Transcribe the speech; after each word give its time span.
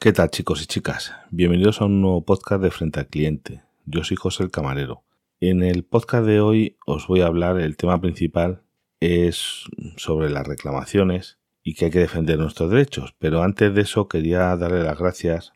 ¿Qué 0.00 0.12
tal 0.12 0.30
chicos 0.30 0.62
y 0.62 0.66
chicas? 0.66 1.12
Bienvenidos 1.30 1.80
a 1.80 1.84
un 1.84 2.00
nuevo 2.00 2.24
podcast 2.24 2.62
de 2.62 2.70
Frente 2.70 3.00
al 3.00 3.08
Cliente. 3.08 3.62
Yo 3.84 4.04
soy 4.04 4.16
José 4.16 4.44
el 4.44 4.50
Camarero. 4.50 5.02
En 5.40 5.62
el 5.62 5.84
podcast 5.84 6.24
de 6.24 6.40
hoy 6.40 6.78
os 6.86 7.06
voy 7.08 7.20
a 7.20 7.26
hablar, 7.26 7.60
el 7.60 7.76
tema 7.76 8.00
principal 8.00 8.62
es 9.00 9.64
sobre 9.96 10.30
las 10.30 10.46
reclamaciones 10.46 11.38
y 11.62 11.74
que 11.74 11.86
hay 11.86 11.90
que 11.90 11.98
defender 11.98 12.38
nuestros 12.38 12.70
derechos. 12.70 13.14
Pero 13.18 13.42
antes 13.42 13.74
de 13.74 13.82
eso 13.82 14.08
quería 14.08 14.56
darle 14.56 14.82
las 14.82 14.98
gracias 14.98 15.52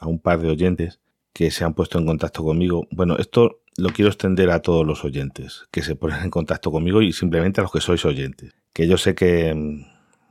a 0.00 0.08
un 0.08 0.18
par 0.18 0.40
de 0.40 0.50
oyentes 0.50 1.00
que 1.32 1.50
se 1.50 1.64
han 1.64 1.74
puesto 1.74 1.98
en 1.98 2.06
contacto 2.06 2.44
conmigo. 2.44 2.86
Bueno, 2.90 3.16
esto 3.18 3.60
lo 3.76 3.90
quiero 3.90 4.10
extender 4.10 4.50
a 4.50 4.62
todos 4.62 4.86
los 4.86 5.04
oyentes 5.04 5.66
que 5.70 5.82
se 5.82 5.96
ponen 5.96 6.22
en 6.22 6.30
contacto 6.30 6.72
conmigo 6.72 7.02
y 7.02 7.12
simplemente 7.12 7.60
a 7.60 7.62
los 7.62 7.72
que 7.72 7.80
sois 7.80 8.04
oyentes. 8.04 8.54
Que 8.76 8.86
yo 8.86 8.98
sé 8.98 9.14
que, 9.14 9.54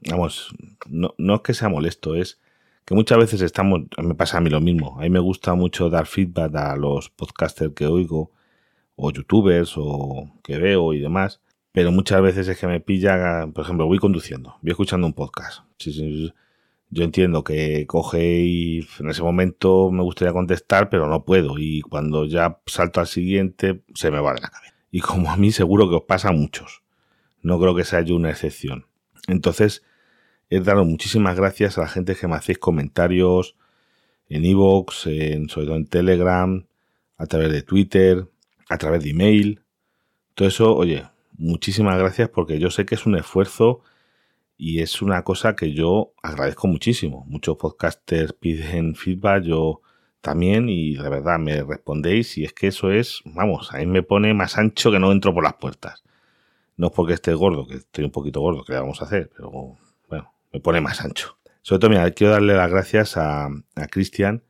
vamos, 0.07 0.54
no, 0.88 1.15
no 1.18 1.33
es 1.33 1.42
que 1.42 1.56
sea 1.56 1.68
molesto, 1.68 2.14
es 2.14 2.39
que 2.86 2.93
muchas 2.93 3.18
veces 3.18 3.42
estamos, 3.42 3.82
me 3.97 4.14
pasa 4.14 4.38
a 4.38 4.39
mí 4.39 4.52
lo 4.52 4.61
mismo. 4.61 5.00
A 5.00 5.02
mí 5.02 5.10
me 5.10 5.18
gusta 5.18 5.56
mucho 5.56 5.89
dar 5.89 6.06
feedback 6.06 6.54
a 6.54 6.75
los 6.75 7.10
podcasters 7.10 7.74
que 7.74 7.88
oigo, 7.88 8.33
o 8.96 9.11
youtubers, 9.11 9.74
o 9.78 10.32
que 10.43 10.60
veo 10.60 10.93
y 10.93 11.00
demás. 11.00 11.42
Pero 11.71 11.92
muchas 11.92 12.21
veces 12.21 12.47
es 12.47 12.60
que 12.60 12.68
me 12.68 12.79
pilla, 12.79 13.47
por 13.52 13.64
ejemplo, 13.64 13.88
voy 13.88 13.97
conduciendo, 13.97 14.57
voy 14.61 14.69
escuchando 14.69 15.07
un 15.07 15.14
podcast. 15.14 15.64
Yo 16.91 17.04
entiendo 17.04 17.43
que 17.43 17.88
coge 17.88 18.41
y 18.41 18.88
en 19.00 19.10
ese 19.10 19.24
momento 19.24 19.89
me 19.89 20.04
gustaría 20.04 20.33
contestar, 20.33 20.91
pero 20.91 21.07
no 21.07 21.25
puedo. 21.25 21.57
Y 21.57 21.82
cuando 21.82 22.25
ya 22.25 22.60
salto 22.68 23.00
al 23.00 23.07
siguiente, 23.07 23.82
se 23.96 24.11
me 24.11 24.19
va 24.19 24.36
de 24.36 24.41
la 24.41 24.50
cabeza. 24.50 24.75
Y 24.91 25.00
como 25.00 25.32
a 25.32 25.36
mí 25.36 25.52
seguro 25.52 25.89
que 25.89 25.96
os 25.96 26.04
pasa 26.04 26.30
a 26.30 26.32
muchos. 26.32 26.85
No 27.45 27.59
creo 27.59 27.75
que 27.75 27.83
sea 27.83 28.01
yo 28.01 28.15
una 28.15 28.31
excepción. 28.31 28.87
Entonces, 29.27 29.83
he 30.49 30.59
dado 30.61 30.83
muchísimas 30.83 31.35
gracias 31.35 31.77
a 31.77 31.81
la 31.81 31.87
gente 31.87 32.15
que 32.15 32.27
me 32.27 32.33
hacéis 32.33 32.57
comentarios 32.57 33.55
en 34.29 34.45
iVoox, 34.45 35.05
en, 35.05 35.47
sobre 35.47 35.67
todo 35.67 35.75
en 35.75 35.85
Telegram, 35.85 36.65
a 37.17 37.25
través 37.27 37.52
de 37.52 37.61
Twitter, 37.61 38.27
a 38.67 38.79
través 38.79 39.03
de 39.03 39.11
email. 39.11 39.61
Todo 40.33 40.47
eso, 40.47 40.75
oye, 40.75 41.05
muchísimas 41.37 41.99
gracias 41.99 42.29
porque 42.29 42.57
yo 42.57 42.71
sé 42.71 42.83
que 42.83 42.95
es 42.95 43.05
un 43.05 43.15
esfuerzo 43.15 43.81
y 44.57 44.80
es 44.80 45.03
una 45.03 45.23
cosa 45.23 45.55
que 45.55 45.71
yo 45.71 46.13
agradezco 46.23 46.67
muchísimo. 46.67 47.25
Muchos 47.27 47.57
podcasters 47.57 48.33
piden 48.33 48.95
feedback, 48.95 49.43
yo 49.43 49.81
también, 50.19 50.67
y 50.67 50.95
la 50.95 51.09
verdad 51.09 51.37
me 51.37 51.61
respondéis, 51.61 52.39
y 52.39 52.43
es 52.43 52.53
que 52.53 52.65
eso 52.65 52.89
es, 52.89 53.21
vamos, 53.23 53.71
a 53.71 53.77
mí 53.77 53.85
me 53.85 54.02
pone 54.02 54.33
más 54.33 54.57
ancho 54.57 54.89
que 54.89 54.97
no 54.97 55.11
entro 55.11 55.31
por 55.31 55.43
las 55.43 55.53
puertas. 55.53 56.05
No 56.77 56.87
es 56.87 56.93
porque 56.93 57.13
esté 57.13 57.33
gordo, 57.33 57.67
que 57.67 57.75
estoy 57.75 58.05
un 58.05 58.11
poquito 58.11 58.41
gordo, 58.41 58.63
que 58.63 58.73
le 58.73 58.79
vamos 58.79 59.01
a 59.01 59.05
hacer, 59.05 59.29
pero 59.35 59.77
bueno, 60.09 60.33
me 60.51 60.59
pone 60.59 60.81
más 60.81 61.01
ancho. 61.01 61.37
Sobre 61.61 61.79
todo, 61.79 61.89
mira, 61.89 62.09
quiero 62.11 62.33
darle 62.33 62.53
las 62.53 62.69
gracias 62.69 63.17
a, 63.17 63.45
a 63.47 63.87
Cristian 63.87 64.43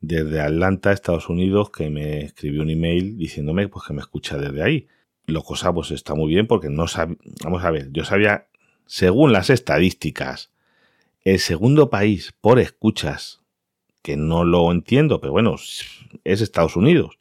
desde 0.00 0.40
Atlanta, 0.40 0.92
Estados 0.92 1.28
Unidos, 1.28 1.70
que 1.70 1.90
me 1.90 2.24
escribió 2.24 2.62
un 2.62 2.70
email 2.70 3.16
diciéndome 3.16 3.68
pues, 3.68 3.86
que 3.86 3.94
me 3.94 4.00
escucha 4.00 4.36
desde 4.36 4.62
ahí. 4.62 4.88
Lo 5.26 5.42
cosa 5.42 5.72
pues 5.72 5.90
está 5.90 6.14
muy 6.14 6.28
bien 6.28 6.46
porque 6.46 6.68
no 6.68 6.86
sabía, 6.86 7.16
vamos 7.42 7.64
a 7.64 7.70
ver, 7.70 7.90
yo 7.92 8.04
sabía 8.04 8.46
según 8.86 9.32
las 9.32 9.48
estadísticas, 9.48 10.50
el 11.22 11.38
segundo 11.38 11.88
país 11.88 12.34
por 12.40 12.58
escuchas, 12.58 13.40
que 14.02 14.16
no 14.18 14.44
lo 14.44 14.70
entiendo, 14.70 15.20
pero 15.20 15.32
bueno, 15.32 15.56
es 16.24 16.40
Estados 16.42 16.76
Unidos. 16.76 17.16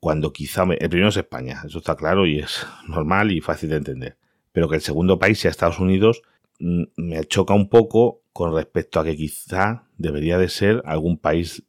Cuando 0.00 0.32
quizá 0.32 0.62
el 0.62 0.88
primero 0.88 1.08
es 1.08 1.16
España, 1.16 1.62
eso 1.66 1.78
está 1.78 1.96
claro 1.96 2.26
y 2.26 2.38
es 2.38 2.66
normal 2.88 3.32
y 3.32 3.40
fácil 3.40 3.70
de 3.70 3.76
entender. 3.76 4.16
Pero 4.52 4.68
que 4.68 4.76
el 4.76 4.82
segundo 4.82 5.18
país 5.18 5.38
sea 5.38 5.50
Estados 5.50 5.80
Unidos 5.80 6.22
mm, 6.60 6.84
me 6.96 7.24
choca 7.24 7.54
un 7.54 7.68
poco 7.68 8.22
con 8.32 8.54
respecto 8.54 9.00
a 9.00 9.04
que 9.04 9.16
quizá 9.16 9.88
debería 9.96 10.38
de 10.38 10.48
ser 10.48 10.82
algún 10.84 11.18
país 11.18 11.64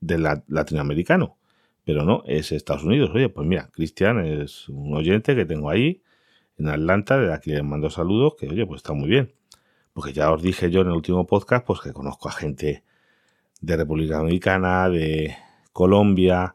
de 0.00 0.18
latinoamericano. 0.48 1.38
Pero 1.84 2.04
no, 2.04 2.22
es 2.26 2.50
Estados 2.52 2.84
Unidos. 2.84 3.10
Oye, 3.14 3.28
pues 3.28 3.46
mira, 3.46 3.68
Cristian 3.72 4.24
es 4.24 4.68
un 4.68 4.94
oyente 4.94 5.36
que 5.36 5.44
tengo 5.44 5.68
ahí 5.68 6.02
en 6.56 6.68
Atlanta, 6.68 7.18
de 7.18 7.32
aquí 7.32 7.50
les 7.50 7.64
mando 7.64 7.90
saludos, 7.90 8.34
que 8.38 8.48
oye, 8.48 8.64
pues 8.66 8.78
está 8.78 8.92
muy 8.94 9.08
bien. 9.08 9.34
Porque 9.92 10.12
ya 10.12 10.32
os 10.32 10.42
dije 10.42 10.70
yo 10.70 10.80
en 10.80 10.88
el 10.88 10.94
último 10.94 11.26
podcast, 11.26 11.66
pues 11.66 11.80
que 11.80 11.92
conozco 11.92 12.28
a 12.28 12.32
gente 12.32 12.84
de 13.60 13.76
República 13.76 14.18
Dominicana, 14.18 14.88
de 14.88 15.36
Colombia, 15.72 16.54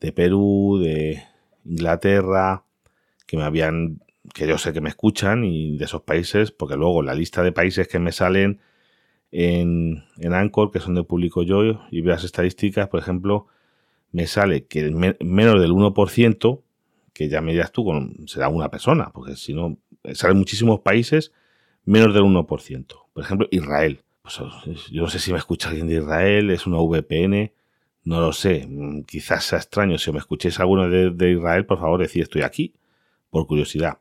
de 0.00 0.12
Perú, 0.12 0.78
de 0.82 1.22
Inglaterra, 1.64 2.64
que 3.26 3.36
me 3.36 3.44
habían, 3.44 4.00
que 4.34 4.46
yo 4.46 4.58
sé 4.58 4.72
que 4.72 4.80
me 4.80 4.88
escuchan 4.88 5.44
y 5.44 5.76
de 5.76 5.84
esos 5.84 6.02
países, 6.02 6.50
porque 6.50 6.76
luego 6.76 7.02
la 7.02 7.14
lista 7.14 7.42
de 7.42 7.52
países 7.52 7.88
que 7.88 7.98
me 7.98 8.12
salen 8.12 8.60
en, 9.30 10.04
en 10.18 10.32
Anchor, 10.32 10.70
que 10.70 10.78
es 10.78 10.84
donde 10.84 11.04
publico 11.04 11.42
yo 11.42 11.62
y 11.90 12.00
veo 12.00 12.14
las 12.14 12.24
estadísticas, 12.24 12.88
por 12.88 13.00
ejemplo, 13.00 13.46
me 14.12 14.26
sale 14.26 14.66
que 14.66 14.90
menos 14.90 15.60
del 15.60 15.72
1% 15.72 16.62
que 17.18 17.28
ya 17.28 17.40
me 17.40 17.50
dirás 17.50 17.72
tú, 17.72 17.84
con, 17.84 18.28
será 18.28 18.48
una 18.48 18.70
persona, 18.70 19.10
porque 19.12 19.34
si 19.34 19.52
no, 19.52 19.76
salen 20.14 20.38
muchísimos 20.38 20.80
países 20.80 21.32
menos 21.84 22.14
del 22.14 22.22
1%. 22.22 22.86
Por 23.12 23.24
ejemplo, 23.24 23.48
Israel. 23.50 24.02
Pues, 24.22 24.38
yo 24.92 25.02
no 25.02 25.08
sé 25.08 25.18
si 25.18 25.32
me 25.32 25.38
escucha 25.38 25.70
alguien 25.70 25.88
de 25.88 25.96
Israel, 25.96 26.50
es 26.50 26.64
una 26.68 26.78
VPN, 26.78 27.50
no 28.08 28.22
lo 28.22 28.32
sé. 28.32 28.66
Mm, 28.66 29.02
quizás 29.02 29.44
sea 29.44 29.58
extraño. 29.58 29.98
Si 29.98 30.10
me 30.10 30.18
escuchéis 30.18 30.58
alguno 30.60 30.88
de, 30.88 31.30
Israel, 31.30 31.66
por 31.66 31.78
favor, 31.78 32.00
decid 32.00 32.22
estoy 32.22 32.42
aquí, 32.42 32.74
por 33.30 33.46
curiosidad. 33.46 33.98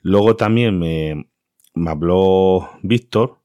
Luego 0.00 0.36
también 0.36 0.78
me, 0.78 1.28
me 1.74 1.90
habló 1.90 2.70
Víctor 2.82 3.38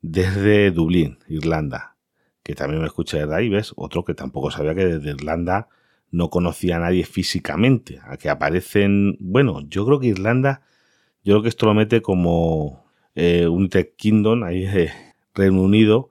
desde 0.00 0.72
Dublín, 0.72 1.18
Irlanda, 1.28 1.96
que 2.42 2.56
también 2.56 2.80
me 2.80 2.88
escucha 2.88 3.18
desde 3.18 3.34
ahí, 3.34 3.48
¿ves? 3.48 3.72
Otro 3.76 4.04
que 4.04 4.14
tampoco 4.14 4.50
sabía 4.50 4.74
que 4.74 4.86
desde 4.86 5.10
Irlanda 5.10 5.68
no 6.10 6.28
conocía 6.28 6.76
a 6.76 6.80
nadie 6.80 7.04
físicamente, 7.04 8.00
a 8.04 8.16
que 8.16 8.28
aparecen, 8.28 9.16
bueno, 9.20 9.60
yo 9.68 9.86
creo 9.86 10.00
que 10.00 10.08
Irlanda, 10.08 10.62
yo 11.22 11.34
creo 11.34 11.42
que 11.42 11.48
esto 11.48 11.66
lo 11.66 11.74
mete 11.74 12.02
como 12.02 12.84
eh, 13.14 13.46
un 13.46 13.68
Tech 13.68 13.94
Kingdom, 13.94 14.42
ahí 14.42 14.64
de 14.64 14.90
Reino 15.32 15.62
Unido, 15.62 16.10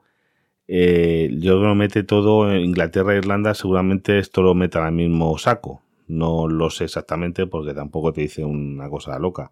eh, 0.68 1.30
yo 1.38 1.56
lo 1.56 1.74
mete 1.74 2.02
todo 2.04 2.50
en 2.50 2.60
Inglaterra 2.60 3.14
e 3.14 3.18
Irlanda, 3.18 3.54
seguramente 3.54 4.18
esto 4.18 4.42
lo 4.42 4.54
mete 4.54 4.78
al 4.78 4.92
mismo 4.92 5.36
saco, 5.38 5.82
no 6.08 6.48
lo 6.48 6.70
sé 6.70 6.84
exactamente 6.84 7.46
porque 7.46 7.74
tampoco 7.74 8.12
te 8.12 8.22
dice 8.22 8.44
una 8.44 8.88
cosa 8.88 9.18
loca. 9.18 9.50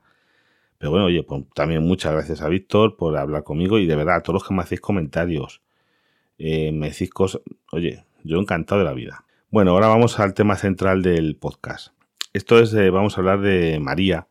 Pero 0.79 0.93
bueno, 0.93 1.07
oye, 1.07 1.23
pues 1.23 1.45
también 1.55 1.83
muchas 1.83 2.13
gracias 2.13 2.41
a 2.43 2.49
Víctor 2.49 2.97
por 2.97 3.17
hablar 3.17 3.45
conmigo 3.45 3.79
y 3.79 3.87
de 3.87 3.97
verdad 3.97 4.17
a 4.17 4.23
todos 4.23 4.35
los 4.35 4.49
que 4.49 4.55
me 4.55 4.63
hacéis 4.63 4.81
comentarios, 4.81 5.63
eh, 6.39 6.73
me 6.73 6.91
decís 6.91 7.11
cosas, 7.11 7.43
oye, 7.71 8.05
yo 8.25 8.39
encantado 8.39 8.79
de 8.81 8.87
la 8.87 8.95
vida. 8.95 9.25
Bueno, 9.51 9.73
ahora 9.73 9.89
vamos 9.89 10.19
al 10.21 10.33
tema 10.33 10.57
central 10.57 11.03
del 11.03 11.37
podcast. 11.37 11.89
Esto 12.33 12.59
es, 12.61 12.73
vamos 12.93 13.17
a 13.17 13.21
hablar 13.21 13.41
de 13.41 13.79
María. 13.81 14.29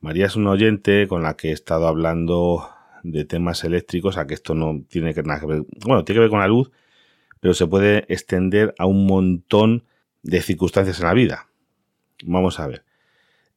María 0.00 0.26
es 0.26 0.36
una 0.36 0.50
oyente 0.50 1.06
con 1.06 1.22
la 1.22 1.34
que 1.34 1.50
he 1.50 1.52
estado 1.52 1.86
hablando 1.86 2.68
de 3.10 3.24
temas 3.24 3.64
eléctricos, 3.64 4.16
a 4.16 4.26
que 4.26 4.34
esto 4.34 4.54
no 4.54 4.82
tiene 4.88 5.14
que, 5.14 5.22
nada 5.22 5.40
que 5.40 5.46
ver, 5.46 5.62
bueno, 5.84 6.04
tiene 6.04 6.18
que 6.18 6.22
ver 6.22 6.30
con 6.30 6.40
la 6.40 6.48
luz, 6.48 6.70
pero 7.40 7.54
se 7.54 7.66
puede 7.66 8.04
extender 8.12 8.74
a 8.78 8.86
un 8.86 9.06
montón 9.06 9.84
de 10.22 10.42
circunstancias 10.42 11.00
en 11.00 11.06
la 11.06 11.14
vida. 11.14 11.48
Vamos 12.24 12.58
a 12.60 12.66
ver. 12.66 12.84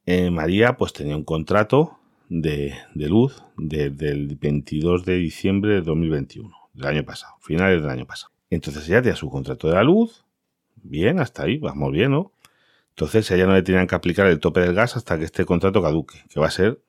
Eh, 0.06 0.30
María 0.30 0.76
pues 0.76 0.92
tenía 0.92 1.16
un 1.16 1.24
contrato 1.24 1.98
de, 2.28 2.74
luz 2.94 3.42
desde 3.56 4.10
el 4.10 4.36
22 4.36 5.04
de 5.04 5.16
diciembre 5.16 5.74
de 5.74 5.82
2021, 5.82 6.54
del 6.72 6.86
año 6.86 7.04
pasado, 7.04 7.34
finales 7.40 7.82
del 7.82 7.90
año 7.90 8.06
pasado. 8.06 8.32
Entonces 8.50 8.88
ella 8.88 9.02
tenía 9.02 9.16
su 9.16 9.30
contrato 9.30 9.68
de 9.68 9.74
la 9.74 9.84
luz, 9.84 10.24
Bien, 10.82 11.20
hasta 11.20 11.44
ahí, 11.44 11.58
vamos 11.58 11.92
bien, 11.92 12.10
¿no? 12.10 12.32
Entonces 12.90 13.30
ella 13.30 13.46
no 13.46 13.54
le 13.54 13.62
tenían 13.62 13.86
que 13.86 13.94
aplicar 13.94 14.26
el 14.26 14.40
tope 14.40 14.60
del 14.60 14.74
gas 14.74 14.96
hasta 14.96 15.16
que 15.16 15.24
este 15.24 15.44
contrato 15.44 15.80
caduque, 15.80 16.24
que 16.28 16.40
va 16.40 16.48
a 16.48 16.50
ser 16.50 16.82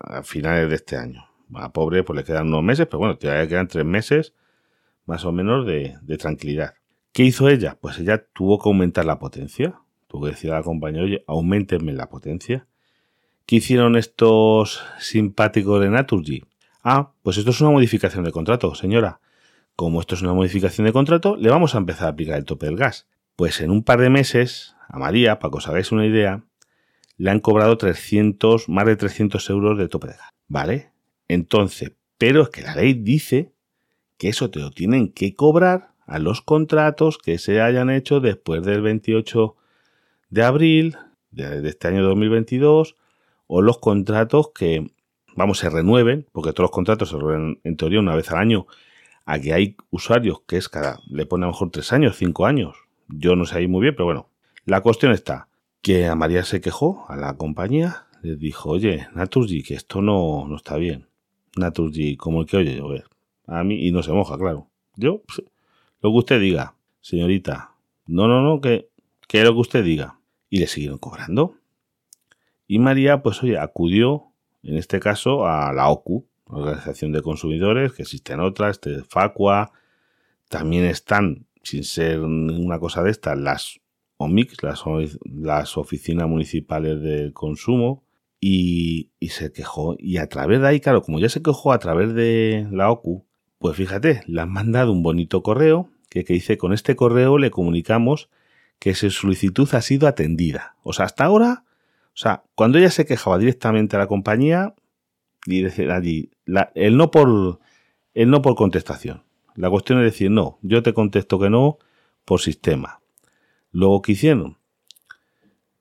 a 0.00 0.22
finales 0.22 0.68
de 0.68 0.74
este 0.74 0.96
año. 0.96 1.29
A 1.54 1.72
pobre, 1.72 2.02
pues 2.02 2.16
le 2.16 2.24
quedan 2.24 2.48
unos 2.48 2.62
meses, 2.62 2.86
pero 2.86 2.98
bueno, 2.98 3.16
todavía 3.16 3.48
quedan 3.48 3.68
tres 3.68 3.84
meses 3.84 4.34
más 5.10 5.24
o 5.24 5.32
menos 5.32 5.66
de, 5.66 5.98
tranquilidad. 6.18 6.74
¿Qué 7.12 7.24
hizo 7.24 7.48
ella? 7.48 7.76
Pues 7.80 7.98
ella 7.98 8.24
tuvo 8.32 8.60
que 8.60 8.68
aumentar 8.68 9.04
la 9.04 9.18
potencia. 9.18 9.80
Tuvo 10.06 10.24
que 10.24 10.30
decir 10.30 10.52
a 10.52 10.58
la 10.58 10.62
compañía, 10.62 11.02
oye, 11.02 11.24
aumentenme 11.26 11.92
la 11.92 12.08
potencia. 12.08 12.68
¿Qué 13.44 13.56
hicieron 13.56 13.96
estos 13.96 14.84
simpáticos 15.00 15.80
de 15.80 15.90
Naturgy? 15.90 16.44
Ah, 16.84 17.12
pues 17.22 17.38
esto 17.38 17.50
es 17.50 17.60
una 17.60 17.70
modificación 17.70 18.24
de 18.24 18.30
contrato, 18.30 18.74
señora. 18.76 19.20
Como 19.74 20.00
esto 20.00 20.14
es 20.14 20.22
una 20.22 20.32
modificación 20.32 20.86
de 20.86 20.92
contrato, 20.92 21.36
le 21.36 21.50
vamos 21.50 21.74
a 21.74 21.78
empezar 21.78 22.06
a 22.06 22.10
aplicar 22.10 22.38
el 22.38 22.44
tope 22.44 22.66
del 22.66 22.76
gas. 22.76 23.08
Pues 23.34 23.60
en 23.60 23.70
un 23.70 23.82
par 23.82 24.00
de 24.00 24.10
meses, 24.10 24.76
a 24.88 24.98
María, 24.98 25.40
para 25.40 25.50
que 25.50 25.58
os 25.58 25.68
hagáis 25.68 25.90
una 25.90 26.06
idea, 26.06 26.44
le 27.16 27.30
han 27.30 27.40
cobrado 27.40 27.76
300, 27.76 28.68
más 28.68 28.86
de 28.86 28.96
300 28.96 29.50
euros 29.50 29.76
de 29.76 29.88
tope 29.88 30.08
de 30.08 30.14
gas. 30.14 30.30
¿Vale? 30.46 30.92
Entonces, 31.30 31.92
pero 32.18 32.42
es 32.42 32.48
que 32.48 32.62
la 32.62 32.74
ley 32.74 32.92
dice 32.92 33.52
que 34.18 34.28
eso 34.28 34.50
te 34.50 34.58
lo 34.58 34.72
tienen 34.72 35.12
que 35.12 35.36
cobrar 35.36 35.92
a 36.04 36.18
los 36.18 36.40
contratos 36.40 37.18
que 37.18 37.38
se 37.38 37.60
hayan 37.60 37.88
hecho 37.88 38.18
después 38.18 38.64
del 38.64 38.82
28 38.82 39.54
de 40.30 40.42
abril 40.42 40.96
de, 41.30 41.68
este 41.68 41.86
año 41.86 42.02
2022 42.02 42.96
o 43.46 43.62
los 43.62 43.78
contratos 43.78 44.50
que, 44.52 44.90
vamos, 45.36 45.58
se 45.58 45.70
renueven, 45.70 46.26
porque 46.32 46.52
todos 46.52 46.64
los 46.64 46.72
contratos 46.72 47.10
se 47.10 47.16
renueven 47.16 47.60
en 47.62 47.76
teoría 47.76 48.00
una 48.00 48.16
vez 48.16 48.28
al 48.32 48.38
año, 48.38 48.66
a 49.24 49.38
que 49.38 49.52
hay 49.52 49.76
usuarios 49.90 50.40
que 50.48 50.56
es 50.56 50.68
cada, 50.68 50.98
le 51.08 51.26
pone 51.26 51.44
a 51.44 51.46
lo 51.46 51.52
mejor 51.52 51.70
tres 51.70 51.92
años, 51.92 52.16
cinco 52.16 52.44
años. 52.44 52.76
Yo 53.06 53.36
no 53.36 53.46
sé 53.46 53.58
ahí 53.58 53.68
muy 53.68 53.82
bien, 53.82 53.94
pero 53.94 54.06
bueno. 54.06 54.30
La 54.64 54.80
cuestión 54.80 55.12
está 55.12 55.46
que 55.80 56.08
a 56.08 56.16
María 56.16 56.42
se 56.42 56.60
quejó 56.60 57.06
a 57.08 57.14
la 57.14 57.36
compañía, 57.36 58.06
le 58.20 58.34
dijo, 58.34 58.70
oye, 58.70 59.06
Naturgy, 59.14 59.62
que 59.62 59.74
esto 59.74 60.02
no, 60.02 60.44
no 60.48 60.56
está 60.56 60.76
bien. 60.76 61.09
Naturgy, 61.56 62.16
como 62.16 62.40
el 62.40 62.46
que 62.46 62.56
oye 62.56 62.76
llover. 62.76 63.04
A 63.46 63.64
mí, 63.64 63.86
y 63.86 63.92
no 63.92 64.02
se 64.02 64.12
moja, 64.12 64.38
claro. 64.38 64.68
Yo, 64.96 65.22
lo 66.00 66.10
que 66.10 66.18
usted 66.18 66.40
diga, 66.40 66.76
señorita. 67.00 67.74
No, 68.06 68.28
no, 68.28 68.42
no, 68.42 68.60
que, 68.60 68.88
que 69.26 69.42
lo 69.44 69.52
que 69.52 69.60
usted 69.60 69.84
diga. 69.84 70.18
Y 70.48 70.58
le 70.58 70.66
siguieron 70.66 70.98
cobrando. 70.98 71.56
Y 72.66 72.78
María, 72.78 73.22
pues 73.22 73.42
oye, 73.42 73.58
acudió, 73.58 74.32
en 74.62 74.76
este 74.76 75.00
caso, 75.00 75.46
a 75.46 75.72
la 75.72 75.88
OCU, 75.88 76.26
Organización 76.46 77.12
de 77.12 77.22
Consumidores, 77.22 77.92
que 77.92 78.02
existen 78.02 78.40
otras, 78.40 78.76
este 78.76 79.02
Facua. 79.02 79.72
También 80.48 80.84
están, 80.84 81.46
sin 81.62 81.84
ser 81.84 82.20
una 82.20 82.78
cosa 82.78 83.02
de 83.02 83.10
estas, 83.10 83.38
las 83.38 83.80
OMIC, 84.16 84.62
las, 84.62 84.84
las 85.24 85.76
oficinas 85.76 86.28
municipales 86.28 87.00
de 87.00 87.32
consumo. 87.32 88.04
Y, 88.40 89.10
se 89.28 89.52
quejó. 89.52 89.96
Y 89.98 90.16
a 90.18 90.28
través 90.28 90.60
de 90.60 90.68
ahí, 90.68 90.80
claro, 90.80 91.02
como 91.02 91.18
ya 91.20 91.28
se 91.28 91.42
quejó 91.42 91.72
a 91.72 91.78
través 91.78 92.14
de 92.14 92.66
la 92.70 92.90
OCU, 92.90 93.26
pues 93.58 93.76
fíjate, 93.76 94.22
le 94.26 94.40
han 94.40 94.50
mandado 94.50 94.92
un 94.92 95.02
bonito 95.02 95.42
correo 95.42 95.90
que, 96.08 96.24
dice, 96.24 96.58
con 96.58 96.72
este 96.72 96.96
correo 96.96 97.38
le 97.38 97.50
comunicamos 97.50 98.30
que 98.78 98.94
su 98.94 99.10
solicitud 99.10 99.68
ha 99.74 99.82
sido 99.82 100.08
atendida. 100.08 100.76
O 100.82 100.92
sea, 100.92 101.04
hasta 101.04 101.24
ahora, 101.24 101.64
o 102.06 102.16
sea, 102.16 102.44
cuando 102.54 102.78
ella 102.78 102.90
se 102.90 103.04
quejaba 103.04 103.38
directamente 103.38 103.96
a 103.96 103.98
la 103.98 104.06
compañía, 104.06 104.74
y 105.46 105.62
decir 105.62 105.90
allí, 105.90 106.30
el 106.74 106.96
no 106.96 107.10
por 107.10 107.60
el 108.14 108.30
no 108.30 108.42
por 108.42 108.54
contestación. 108.56 109.22
La 109.54 109.70
cuestión 109.70 109.98
es 109.98 110.04
decir, 110.04 110.30
no, 110.30 110.58
yo 110.62 110.82
te 110.82 110.92
contesto 110.92 111.38
que 111.38 111.50
no 111.50 111.78
por 112.24 112.40
sistema. 112.40 113.00
Luego, 113.72 114.02
¿qué 114.02 114.12
hicieron? 114.12 114.58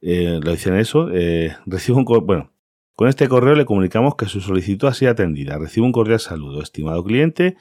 Eh, 0.02 0.40
lo 0.42 0.54
hicieron 0.54 0.80
eso, 0.80 1.10
eh, 1.12 1.56
recibo 1.66 1.98
un 1.98 2.06
bueno, 2.26 2.49
con 3.00 3.08
este 3.08 3.30
correo 3.30 3.56
le 3.56 3.64
comunicamos 3.64 4.16
que 4.16 4.26
su 4.26 4.42
solicitud 4.42 4.90
ha 4.90 4.94
sido 4.94 5.12
atendida. 5.12 5.58
Recibe 5.58 5.86
un 5.86 5.94
cordial 5.94 6.20
saludo. 6.20 6.62
Estimado 6.62 7.02
cliente, 7.02 7.56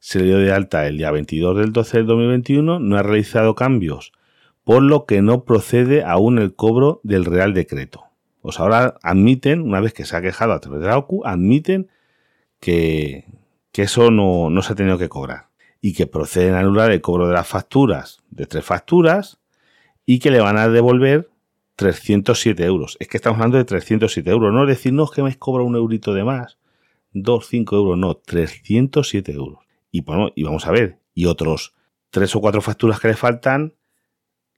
se 0.00 0.18
le 0.18 0.26
dio 0.26 0.36
de 0.36 0.52
alta 0.52 0.86
el 0.86 0.98
día 0.98 1.10
22 1.10 1.56
del 1.56 1.72
12 1.72 1.96
del 1.96 2.06
2021, 2.08 2.78
no 2.78 2.96
ha 2.98 3.02
realizado 3.02 3.54
cambios, 3.54 4.12
por 4.64 4.82
lo 4.82 5.06
que 5.06 5.22
no 5.22 5.44
procede 5.44 6.04
aún 6.04 6.38
el 6.38 6.54
cobro 6.54 7.00
del 7.04 7.24
Real 7.24 7.54
Decreto. 7.54 8.04
Pues 8.42 8.60
ahora 8.60 8.98
admiten, 9.02 9.62
una 9.62 9.80
vez 9.80 9.94
que 9.94 10.04
se 10.04 10.14
ha 10.14 10.20
quejado 10.20 10.52
a 10.52 10.60
través 10.60 10.82
de 10.82 10.88
la 10.88 10.98
OCU, 10.98 11.22
admiten 11.24 11.88
que, 12.60 13.24
eso 13.72 14.10
no, 14.10 14.50
no 14.50 14.60
se 14.60 14.74
ha 14.74 14.76
tenido 14.76 14.98
que 14.98 15.08
cobrar 15.08 15.46
y 15.80 15.94
que 15.94 16.06
proceden 16.06 16.52
a 16.52 16.60
anular 16.60 16.92
el 16.92 17.00
cobro 17.00 17.28
de 17.28 17.32
las 17.32 17.48
facturas, 17.48 18.18
de 18.28 18.44
tres 18.44 18.66
facturas, 18.66 19.38
y 20.04 20.18
que 20.18 20.30
le 20.30 20.40
van 20.40 20.58
a 20.58 20.68
devolver 20.68 21.30
307 21.76 22.64
euros. 22.64 22.96
Es 23.00 23.08
que 23.08 23.16
estamos 23.16 23.36
hablando 23.36 23.58
de 23.58 23.64
307 23.64 24.30
euros. 24.30 24.52
No 24.52 24.66
decir, 24.66 24.92
no, 24.92 25.04
es 25.04 25.10
que 25.10 25.22
me 25.22 25.36
cobra 25.38 25.64
un 25.64 25.76
eurito 25.76 26.14
de 26.14 26.24
más. 26.24 26.58
2, 27.12 27.46
5 27.46 27.76
euros. 27.76 27.98
No, 27.98 28.14
307 28.14 29.32
euros. 29.32 29.64
Y 29.90 30.02
bueno, 30.02 30.30
y 30.34 30.42
vamos 30.42 30.66
a 30.66 30.70
ver. 30.70 31.00
Y 31.14 31.26
otros 31.26 31.74
tres 32.10 32.36
o 32.36 32.40
cuatro 32.40 32.60
facturas 32.60 33.00
que 33.00 33.08
le 33.08 33.14
faltan, 33.14 33.74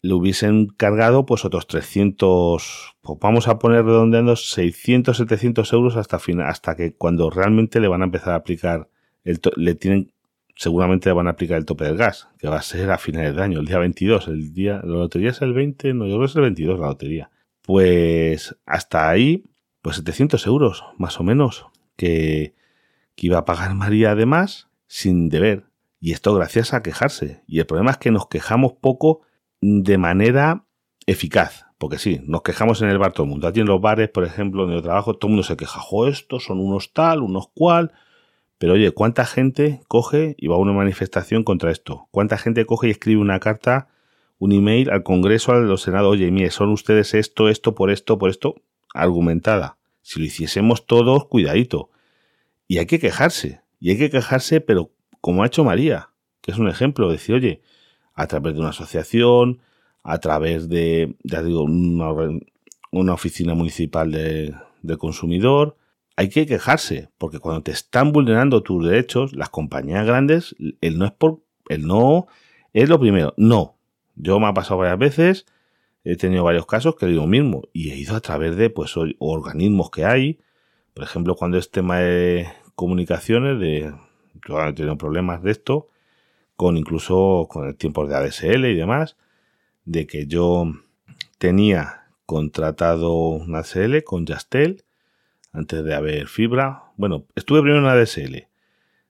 le 0.02 0.12
hubiesen 0.12 0.66
cargado 0.66 1.24
pues 1.24 1.44
otros 1.44 1.66
300, 1.66 2.96
pues 3.00 3.18
vamos 3.20 3.48
a 3.48 3.58
poner 3.58 3.84
redondeando 3.84 4.36
600, 4.36 5.16
700 5.16 5.72
euros 5.72 5.96
hasta, 5.96 6.18
final, 6.18 6.48
hasta 6.48 6.76
que 6.76 6.94
cuando 6.94 7.30
realmente 7.30 7.80
le 7.80 7.88
van 7.88 8.02
a 8.02 8.06
empezar 8.06 8.34
a 8.34 8.36
aplicar, 8.36 8.90
el 9.22 9.40
le 9.56 9.74
tienen 9.74 10.12
seguramente 10.54 11.12
van 11.12 11.26
a 11.26 11.30
aplicar 11.30 11.58
el 11.58 11.64
tope 11.64 11.84
del 11.84 11.96
gas, 11.96 12.28
que 12.38 12.48
va 12.48 12.56
a 12.56 12.62
ser 12.62 12.90
a 12.90 12.98
finales 12.98 13.34
de 13.34 13.42
año, 13.42 13.60
el 13.60 13.66
día 13.66 13.78
22, 13.78 14.28
el 14.28 14.52
día, 14.52 14.80
la 14.84 14.94
lotería 14.94 15.30
es 15.30 15.42
el 15.42 15.52
20, 15.52 15.94
no, 15.94 16.06
yo 16.06 16.12
creo 16.12 16.20
que 16.20 16.26
es 16.26 16.36
el 16.36 16.42
22 16.42 16.80
la 16.80 16.86
lotería. 16.86 17.30
Pues 17.62 18.56
hasta 18.66 19.08
ahí, 19.08 19.44
pues 19.82 19.96
700 19.96 20.46
euros, 20.46 20.84
más 20.98 21.18
o 21.18 21.24
menos, 21.24 21.66
que, 21.96 22.54
que 23.16 23.26
iba 23.26 23.38
a 23.38 23.44
pagar 23.44 23.74
María 23.74 24.12
además, 24.12 24.68
sin 24.86 25.28
deber. 25.28 25.64
Y 26.00 26.12
esto 26.12 26.34
gracias 26.34 26.74
a 26.74 26.82
quejarse. 26.82 27.42
Y 27.46 27.60
el 27.60 27.66
problema 27.66 27.92
es 27.92 27.96
que 27.96 28.10
nos 28.10 28.28
quejamos 28.28 28.74
poco 28.74 29.22
de 29.60 29.96
manera 29.96 30.66
eficaz. 31.06 31.64
Porque 31.78 31.98
sí, 31.98 32.20
nos 32.24 32.42
quejamos 32.42 32.82
en 32.82 32.90
el 32.90 32.98
bar 32.98 33.12
todo 33.12 33.24
el 33.24 33.30
mundo. 33.30 33.48
Aquí 33.48 33.60
en 33.60 33.66
los 33.66 33.80
bares, 33.80 34.10
por 34.10 34.24
ejemplo, 34.24 34.62
donde 34.62 34.76
yo 34.76 34.82
trabajo, 34.82 35.14
todo 35.14 35.28
el 35.28 35.32
mundo 35.32 35.42
se 35.42 35.56
queja. 35.56 35.80
Jo, 35.80 36.06
estos 36.06 36.44
son 36.44 36.60
unos 36.60 36.92
tal, 36.92 37.22
unos 37.22 37.48
cual 37.54 37.92
pero 38.58 38.74
oye, 38.74 38.92
¿cuánta 38.92 39.24
gente 39.26 39.80
coge 39.88 40.36
y 40.38 40.46
va 40.46 40.56
a 40.56 40.58
una 40.58 40.72
manifestación 40.72 41.44
contra 41.44 41.70
esto? 41.70 42.08
¿Cuánta 42.10 42.38
gente 42.38 42.64
coge 42.66 42.88
y 42.88 42.90
escribe 42.90 43.20
una 43.20 43.40
carta, 43.40 43.88
un 44.38 44.52
email 44.52 44.90
al 44.90 45.02
Congreso, 45.02 45.52
a 45.52 45.58
los 45.58 45.82
Senados? 45.82 46.12
Oye, 46.12 46.30
mire, 46.30 46.50
son 46.50 46.70
ustedes 46.70 47.14
esto, 47.14 47.48
esto, 47.48 47.74
por 47.74 47.90
esto, 47.90 48.18
por 48.18 48.30
esto, 48.30 48.54
argumentada. 48.94 49.76
Si 50.02 50.20
lo 50.20 50.26
hiciésemos 50.26 50.86
todos, 50.86 51.26
cuidadito. 51.26 51.90
Y 52.68 52.78
hay 52.78 52.86
que 52.86 52.98
quejarse. 52.98 53.62
Y 53.80 53.90
hay 53.90 53.98
que 53.98 54.10
quejarse, 54.10 54.60
pero 54.60 54.90
como 55.20 55.42
ha 55.42 55.46
hecho 55.46 55.64
María, 55.64 56.10
que 56.40 56.52
es 56.52 56.58
un 56.58 56.68
ejemplo, 56.68 57.10
decir, 57.10 57.34
oye, 57.34 57.62
a 58.14 58.26
través 58.26 58.54
de 58.54 58.60
una 58.60 58.70
asociación, 58.70 59.60
a 60.02 60.18
través 60.18 60.68
de, 60.68 61.16
ya 61.24 61.42
digo, 61.42 61.64
una, 61.64 63.12
oficina 63.12 63.54
municipal 63.54 64.12
de, 64.12 64.54
de 64.82 64.96
consumidor, 64.96 65.76
hay 66.16 66.28
que 66.28 66.46
quejarse, 66.46 67.10
porque 67.18 67.38
cuando 67.38 67.62
te 67.62 67.72
están 67.72 68.12
vulnerando 68.12 68.62
tus 68.62 68.86
derechos, 68.86 69.34
las 69.34 69.48
compañías 69.48 70.06
grandes, 70.06 70.54
el 70.80 70.98
no 70.98 71.06
es 71.06 71.12
por, 71.12 71.42
el 71.68 71.86
no 71.86 72.26
es 72.72 72.88
lo 72.88 73.00
primero. 73.00 73.34
No. 73.36 73.76
Yo 74.14 74.38
me 74.38 74.46
ha 74.46 74.54
pasado 74.54 74.78
varias 74.78 74.98
veces, 74.98 75.46
he 76.04 76.16
tenido 76.16 76.44
varios 76.44 76.66
casos 76.66 76.94
que 76.96 77.06
digo 77.06 77.26
mismo, 77.26 77.62
y 77.72 77.90
he 77.90 77.96
ido 77.96 78.14
a 78.14 78.20
través 78.20 78.56
de, 78.56 78.70
pues, 78.70 78.94
organismos 79.18 79.90
que 79.90 80.04
hay. 80.04 80.40
Por 80.92 81.04
ejemplo, 81.04 81.34
cuando 81.34 81.58
es 81.58 81.70
tema 81.70 81.98
de 81.98 82.46
comunicaciones, 82.76 83.58
de, 83.58 83.92
yo 84.46 84.64
he 84.64 84.72
tenido 84.72 84.96
problemas 84.96 85.42
de 85.42 85.50
esto, 85.50 85.88
con 86.56 86.76
incluso 86.76 87.48
con 87.50 87.66
el 87.66 87.74
tiempo 87.74 88.06
de 88.06 88.14
ADSL 88.14 88.66
y 88.66 88.76
demás, 88.76 89.16
de 89.84 90.06
que 90.06 90.26
yo 90.26 90.72
tenía 91.38 92.06
contratado 92.24 93.12
una 93.12 93.58
ADSL 93.58 94.04
con 94.04 94.26
Yastel, 94.26 94.84
antes 95.54 95.84
de 95.84 95.94
haber 95.94 96.26
fibra. 96.28 96.92
Bueno, 96.96 97.24
estuve 97.34 97.62
primero 97.62 97.78
en 97.78 97.84
una 97.84 97.96
DSL. 97.96 98.48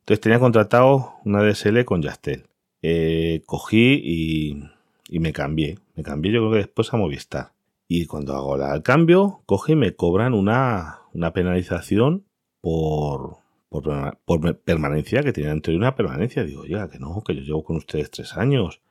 Entonces 0.00 0.20
tenía 0.20 0.38
contratado 0.38 1.14
una 1.24 1.42
DSL 1.42 1.84
con 1.84 2.02
Yastel. 2.02 2.46
Eh, 2.82 3.42
cogí 3.46 4.60
y, 5.08 5.18
me 5.18 5.32
cambié. 5.32 5.78
Me 5.96 6.02
cambié 6.02 6.32
yo 6.32 6.40
creo 6.40 6.52
que 6.52 6.58
después 6.58 6.92
a 6.92 6.98
Movistar. 6.98 7.52
Y 7.88 8.06
cuando 8.06 8.34
hago 8.34 8.56
el 8.56 8.82
cambio, 8.82 9.42
cogí 9.46 9.72
y 9.72 9.76
me 9.76 9.94
cobran 9.94 10.34
una, 10.34 11.00
una 11.14 11.32
penalización 11.32 12.24
por, 12.60 13.38
por, 13.70 14.18
por, 14.24 14.58
permanencia, 14.58 15.22
que 15.22 15.32
tenía 15.32 15.50
anterior 15.50 15.80
una 15.80 15.96
permanencia. 15.96 16.44
Digo, 16.44 16.66
ya, 16.66 16.88
que 16.88 16.98
no, 16.98 17.22
que 17.26 17.34
yo 17.34 17.40
llevo 17.40 17.64
con 17.64 17.76
ustedes 17.76 18.10
tres 18.10 18.36
años. 18.36 18.82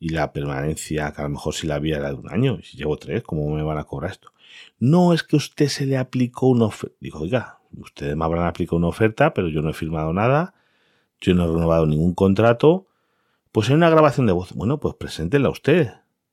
Y 0.00 0.08
la 0.08 0.32
permanencia, 0.32 1.12
que 1.12 1.20
a 1.20 1.24
lo 1.24 1.30
mejor 1.30 1.54
si 1.54 1.68
la 1.68 1.76
había 1.76 1.98
era 1.98 2.08
de 2.08 2.14
un 2.14 2.32
año. 2.32 2.58
Y 2.58 2.64
si 2.64 2.76
llevo 2.76 2.96
tres, 2.96 3.22
¿cómo 3.22 3.54
me 3.54 3.62
van 3.62 3.78
a 3.78 3.84
cobrar 3.84 4.10
esto? 4.10 4.32
No 4.78 5.12
es 5.12 5.22
que 5.22 5.36
usted 5.36 5.68
se 5.68 5.86
le 5.86 5.98
aplicó 5.98 6.48
una 6.48 6.66
oferta. 6.66 6.96
Digo, 7.00 7.20
oiga, 7.20 7.60
ustedes 7.72 8.16
me 8.16 8.24
habrán 8.24 8.46
aplicado 8.46 8.76
una 8.76 8.88
oferta, 8.88 9.34
pero 9.34 9.48
yo 9.48 9.62
no 9.62 9.70
he 9.70 9.74
firmado 9.74 10.12
nada, 10.12 10.54
yo 11.20 11.34
no 11.34 11.44
he 11.44 11.46
renovado 11.46 11.86
ningún 11.86 12.14
contrato. 12.14 12.86
Pues 13.52 13.68
hay 13.68 13.74
una 13.74 13.90
grabación 13.90 14.26
de 14.26 14.32
voz. 14.32 14.52
Bueno, 14.54 14.78
pues 14.78 14.94
preséntenla 14.94 15.50
usted. 15.50 15.92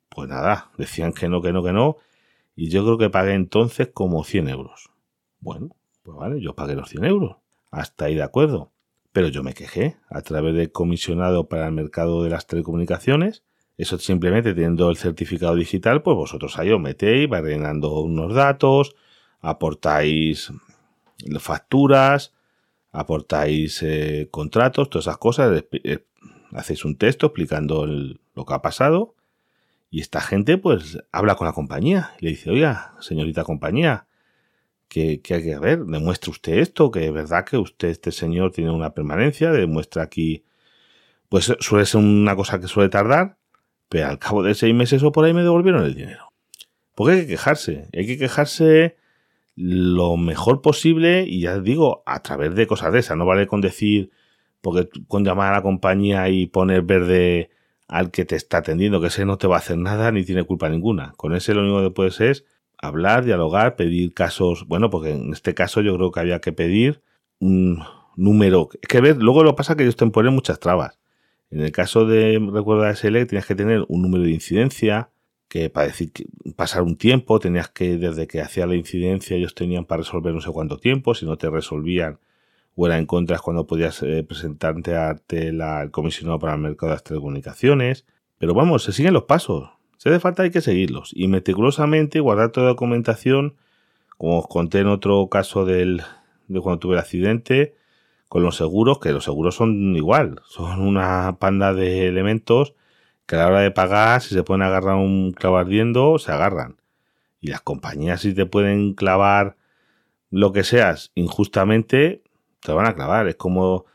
Pues 0.10 0.30
nada, 0.30 0.72
decían 0.78 1.14
que 1.14 1.30
no, 1.30 1.42
que 1.42 1.52
no, 1.52 1.64
que 1.64 1.74
no. 1.74 1.98
Y 2.56 2.70
yo 2.70 2.84
creo 2.84 2.98
que 2.98 3.10
pagué 3.10 3.34
entonces 3.34 3.90
como 3.94 4.24
100 4.24 4.50
euros. 4.50 4.90
Bueno, 5.40 5.76
pues 6.04 6.18
vale, 6.18 6.42
yo 6.42 6.56
pagué 6.56 6.76
los 6.76 6.90
100 6.90 7.06
euros. 7.06 7.38
Hasta 7.72 8.06
ahí 8.06 8.16
de 8.16 8.24
acuerdo. 8.24 8.72
Pero 9.12 9.28
yo 9.28 9.44
me 9.44 9.54
quejé 9.54 9.98
a 10.10 10.22
través 10.22 10.56
del 10.56 10.72
comisionado 10.72 11.48
para 11.50 11.68
el 11.68 11.74
mercado 11.74 12.24
de 12.24 12.30
las 12.30 12.48
telecomunicaciones 12.48 13.44
eso 13.78 14.00
simplemente 14.00 14.54
teniendo 14.54 14.90
el 14.90 14.98
certificado 14.98 15.56
digital, 15.56 16.02
pues 16.02 16.16
vosotros 16.18 16.58
ahí 16.58 16.72
os 16.72 16.82
metéis, 16.82 17.30
vais 17.30 17.44
rellenando 17.44 18.02
unos 18.02 18.34
datos, 18.34 18.96
aportáis 19.40 20.52
facturas, 21.40 22.34
aportáis 22.92 23.84
eh, 23.84 24.28
contratos, 24.32 24.90
todas 24.90 25.06
esas 25.06 25.18
cosas, 25.18 25.64
eh, 25.72 26.06
hacéis 26.54 26.86
un 26.86 26.98
texto 26.98 27.28
explicando 27.28 27.86
lo 27.86 28.46
que 28.46 28.54
ha 28.54 28.62
pasado 28.62 29.16
y 29.92 30.02
esta 30.02 30.22
gente 30.22 30.58
pues 30.58 30.98
habla 31.12 31.36
con 31.36 31.46
la 31.46 31.54
compañía 31.54 32.14
y 32.20 32.26
le 32.26 32.32
dice, 32.32 32.50
oiga, 32.50 32.94
señorita 33.00 33.44
compañía, 33.44 34.08
que 34.88 35.22
hay 35.30 35.44
que 35.44 35.60
ver, 35.60 35.86
demuestre 35.86 36.32
usted 36.32 36.54
esto, 36.60 36.92
que 36.92 37.06
es 37.06 37.14
verdad 37.14 37.46
que 37.46 37.58
usted, 37.58 37.90
este 37.90 38.12
señor, 38.12 38.52
tiene 38.52 38.72
una 38.72 38.94
permanencia, 38.94 39.52
demuestra 39.52 40.04
aquí, 40.04 40.46
pues 41.30 41.54
suele 41.60 41.86
ser 41.86 42.02
una 42.02 42.36
cosa 42.36 42.60
que 42.60 42.68
suele 42.68 42.90
tardar, 42.90 43.37
pero 43.90 44.08
al 44.08 44.20
cabo 44.20 44.44
de 44.44 44.54
seis 44.56 44.74
meses 44.74 45.04
o 45.04 45.12
por 45.12 45.26
ahí 45.26 45.34
me 45.34 45.44
devolvieron 45.44 45.84
el 45.84 45.96
dinero. 45.96 46.32
Porque 46.96 47.14
hay 47.14 47.22
que 47.22 47.28
quejarse. 47.28 47.90
Hay 47.94 48.08
que 48.08 48.18
quejarse 48.18 48.98
lo 49.56 50.18
mejor 50.18 50.62
posible 50.62 51.26
y 51.28 51.42
ya 51.42 51.60
digo, 51.60 52.04
a 52.06 52.22
través 52.22 52.56
de 52.56 52.68
cosas 52.68 52.94
de 52.94 53.00
esas. 53.00 53.18
No 53.18 53.26
vale 53.26 53.48
con 53.48 53.62
decir, 53.62 54.12
porque 54.62 54.90
con 55.08 55.24
llamar 55.24 55.54
a 55.54 55.58
la 55.58 55.62
compañía 55.64 56.30
y 56.30 56.48
poner 56.48 56.82
verde 56.84 57.50
al 57.88 58.12
que 58.12 58.26
te 58.26 58.36
está 58.36 58.58
atendiendo, 58.58 59.00
que 59.00 59.08
ese 59.08 59.26
no 59.26 59.38
te 59.38 59.48
va 59.48 59.56
a 59.56 59.60
hacer 59.60 59.78
nada 59.78 60.12
ni 60.12 60.24
tiene 60.24 60.44
culpa 60.44 60.70
ninguna. 60.70 61.14
Con 61.18 61.36
ese 61.36 61.54
lo 61.54 61.62
único 61.62 61.82
que 61.82 61.92
puedes 61.92 62.20
es 62.20 62.46
hablar, 62.78 63.26
dialogar, 63.26 63.76
pedir 63.76 64.14
casos, 64.14 64.68
bueno, 64.68 64.90
porque 64.90 65.12
en 65.12 65.32
este 65.34 65.54
caso 65.54 65.82
yo 65.82 65.96
creo 65.96 66.12
que 66.12 66.20
había 66.20 66.40
que 66.40 66.52
pedir 66.52 67.02
un 67.40 67.84
número. 68.16 68.70
Es 68.82 68.88
que 68.88 69.02
ver, 69.02 69.18
luego 69.18 69.44
lo 69.44 69.56
pasa 69.56 69.76
que 69.76 69.84
ellos 69.84 69.96
te 69.96 70.06
ponen 70.08 70.34
muchas 70.34 70.60
trabas. 70.60 71.00
En 71.50 71.62
el 71.62 71.72
caso 71.72 72.06
de 72.06 72.40
recuerda 72.52 72.94
SL 72.94 73.26
tienes 73.26 73.46
que 73.46 73.56
tener 73.56 73.86
un 73.88 74.02
número 74.02 74.24
de 74.24 74.32
incidencia, 74.32 75.10
que 75.48 75.70
para 75.70 75.88
decir 75.88 76.12
pasar 76.56 76.82
un 76.84 76.98
tiempo, 76.98 77.40
tenías 77.40 77.70
que, 77.70 77.98
desde 77.98 78.28
que 78.28 78.42
hacía 78.42 78.68
la 78.68 78.76
incidencia, 78.76 79.38
ellos 79.38 79.56
tenían 79.56 79.86
para 79.86 80.00
resolver 80.00 80.34
no 80.34 80.42
sé 80.42 80.52
cuánto 80.52 80.78
tiempo, 80.78 81.16
si 81.16 81.26
no 81.26 81.38
te 81.38 81.50
resolvían 81.50 82.20
o 82.78 82.86
era 82.86 82.98
en 83.00 83.08
contra 83.08 83.40
cuando 83.40 83.66
podías 83.66 84.04
eh, 84.04 84.24
presentarte 84.24 84.96
ante 84.96 85.52
la, 85.52 85.90
comisionado 85.90 86.38
para 86.38 86.54
el 86.54 86.60
mercado 86.62 86.92
de 86.92 86.96
las 86.96 87.04
telecomunicaciones. 87.04 88.06
Pero 88.38 88.54
vamos, 88.54 88.84
se 88.84 88.92
siguen 88.92 89.16
los 89.16 89.24
pasos. 89.24 89.72
Si 89.98 90.10
hace 90.10 90.20
falta 90.20 90.44
hay 90.44 90.52
que 90.52 90.62
seguirlos 90.62 91.12
y 91.16 91.28
meticulosamente 91.28 92.20
guardar 92.20 92.52
toda 92.52 92.66
la 92.66 92.74
documentación, 92.74 93.56
como 94.20 94.38
os 94.38 94.48
conté 94.48 94.80
en 94.80 94.88
otro 94.88 95.28
caso 95.28 95.66
del, 95.66 96.04
de 96.48 96.62
cuando 96.62 96.78
tuve 96.78 96.94
el 96.94 97.00
accidente, 97.00 97.74
con 98.28 98.44
los 98.44 98.58
seguros, 98.58 99.00
que 99.00 99.12
los 99.12 99.24
seguros 99.24 99.56
son 99.56 99.96
igual, 99.96 100.42
son 100.48 100.82
una 100.82 101.38
panda 101.40 101.74
de 101.74 102.08
elementos 102.08 102.74
que 103.26 103.36
a 103.36 103.40
la 103.40 103.48
hora 103.48 103.60
de 103.60 103.72
pagar, 103.72 104.22
si 104.22 104.34
se 104.34 104.44
pueden 104.44 104.64
agarrar 104.64 104.96
un 104.96 105.34
clavo 105.34 105.58
ardiendo, 105.58 106.18
se 106.18 106.32
agarran. 106.32 106.78
Y 107.42 107.48
las 107.48 107.62
compañías, 107.62 108.22
si 108.22 108.34
te 108.34 108.46
pueden 108.46 108.94
clavar 108.94 109.58
lo 110.32 110.54
que 110.54 110.64
seas 110.64 111.12
injustamente, 111.14 112.24
te 112.62 112.72
van 112.72 112.88
a 112.88 112.96
clavar. 112.96 113.28
Es 113.28 113.36
como 113.36 113.86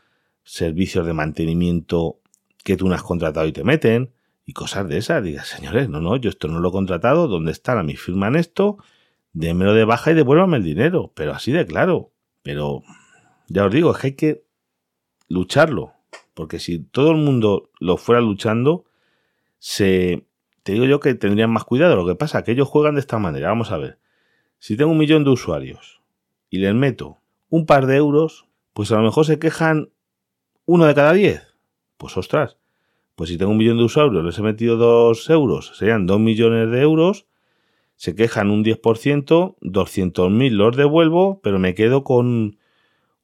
servicios 0.43 1.05
de 1.05 1.13
mantenimiento 1.13 2.19
que 2.63 2.77
tú 2.77 2.87
no 2.87 2.95
has 2.95 3.03
contratado 3.03 3.47
y 3.47 3.51
te 3.51 3.63
meten 3.63 4.13
y 4.45 4.53
cosas 4.53 4.87
de 4.87 4.97
esas. 4.97 5.23
Digas, 5.23 5.47
señores, 5.47 5.89
no, 5.89 5.99
no, 5.99 6.15
yo 6.15 6.29
esto 6.29 6.47
no 6.47 6.59
lo 6.59 6.69
he 6.69 6.71
contratado. 6.71 7.27
¿Dónde 7.27 7.51
está? 7.51 7.73
A 7.73 7.83
mí 7.83 7.95
firman 7.95 8.35
esto, 8.35 8.77
démelo 9.33 9.73
de 9.73 9.85
baja 9.85 10.11
y 10.11 10.13
devuélvame 10.13 10.57
el 10.57 10.63
dinero. 10.63 11.11
Pero 11.15 11.33
así 11.33 11.51
de 11.51 11.65
claro. 11.65 12.11
Pero 12.43 12.83
ya 13.47 13.65
os 13.65 13.71
digo, 13.73 13.91
es 13.91 13.97
que 13.97 14.07
hay 14.07 14.13
que 14.13 14.43
lucharlo. 15.27 15.93
Porque 16.33 16.59
si 16.59 16.79
todo 16.79 17.11
el 17.11 17.17
mundo 17.17 17.69
lo 17.79 17.97
fuera 17.97 18.21
luchando, 18.21 18.85
se, 19.59 20.25
te 20.63 20.73
digo 20.73 20.85
yo 20.85 20.99
que 20.99 21.13
tendrían 21.13 21.51
más 21.51 21.63
cuidado. 21.63 21.95
Lo 21.95 22.05
que 22.05 22.15
pasa 22.15 22.39
es 22.39 22.45
que 22.45 22.51
ellos 22.51 22.67
juegan 22.67 22.95
de 22.95 23.01
esta 23.01 23.19
manera. 23.19 23.49
Vamos 23.49 23.71
a 23.71 23.77
ver. 23.77 23.99
Si 24.59 24.77
tengo 24.77 24.91
un 24.91 24.97
millón 24.97 25.23
de 25.23 25.29
usuarios 25.29 26.01
y 26.49 26.59
les 26.59 26.73
meto 26.73 27.19
un 27.49 27.65
par 27.65 27.85
de 27.85 27.97
euros, 27.97 28.45
pues 28.73 28.91
a 28.91 28.95
lo 28.95 29.03
mejor 29.03 29.25
se 29.25 29.39
quejan 29.39 29.89
uno 30.65 30.85
de 30.85 30.95
cada 30.95 31.13
diez. 31.13 31.53
Pues 31.97 32.17
ostras, 32.17 32.57
pues 33.15 33.29
si 33.29 33.37
tengo 33.37 33.51
un 33.51 33.57
millón 33.57 33.77
de 33.77 33.83
usuarios, 33.83 34.23
les 34.23 34.39
he 34.39 34.41
metido 34.41 34.77
dos 34.77 35.29
euros, 35.29 35.77
serían 35.77 36.07
dos 36.07 36.19
millones 36.19 36.71
de 36.71 36.81
euros, 36.81 37.27
se 37.95 38.15
quejan 38.15 38.49
un 38.49 38.63
10%, 38.63 39.55
200.000 39.61 40.49
los 40.51 40.75
devuelvo, 40.75 41.39
pero 41.43 41.59
me 41.59 41.75
quedo 41.75 42.03
con 42.03 42.57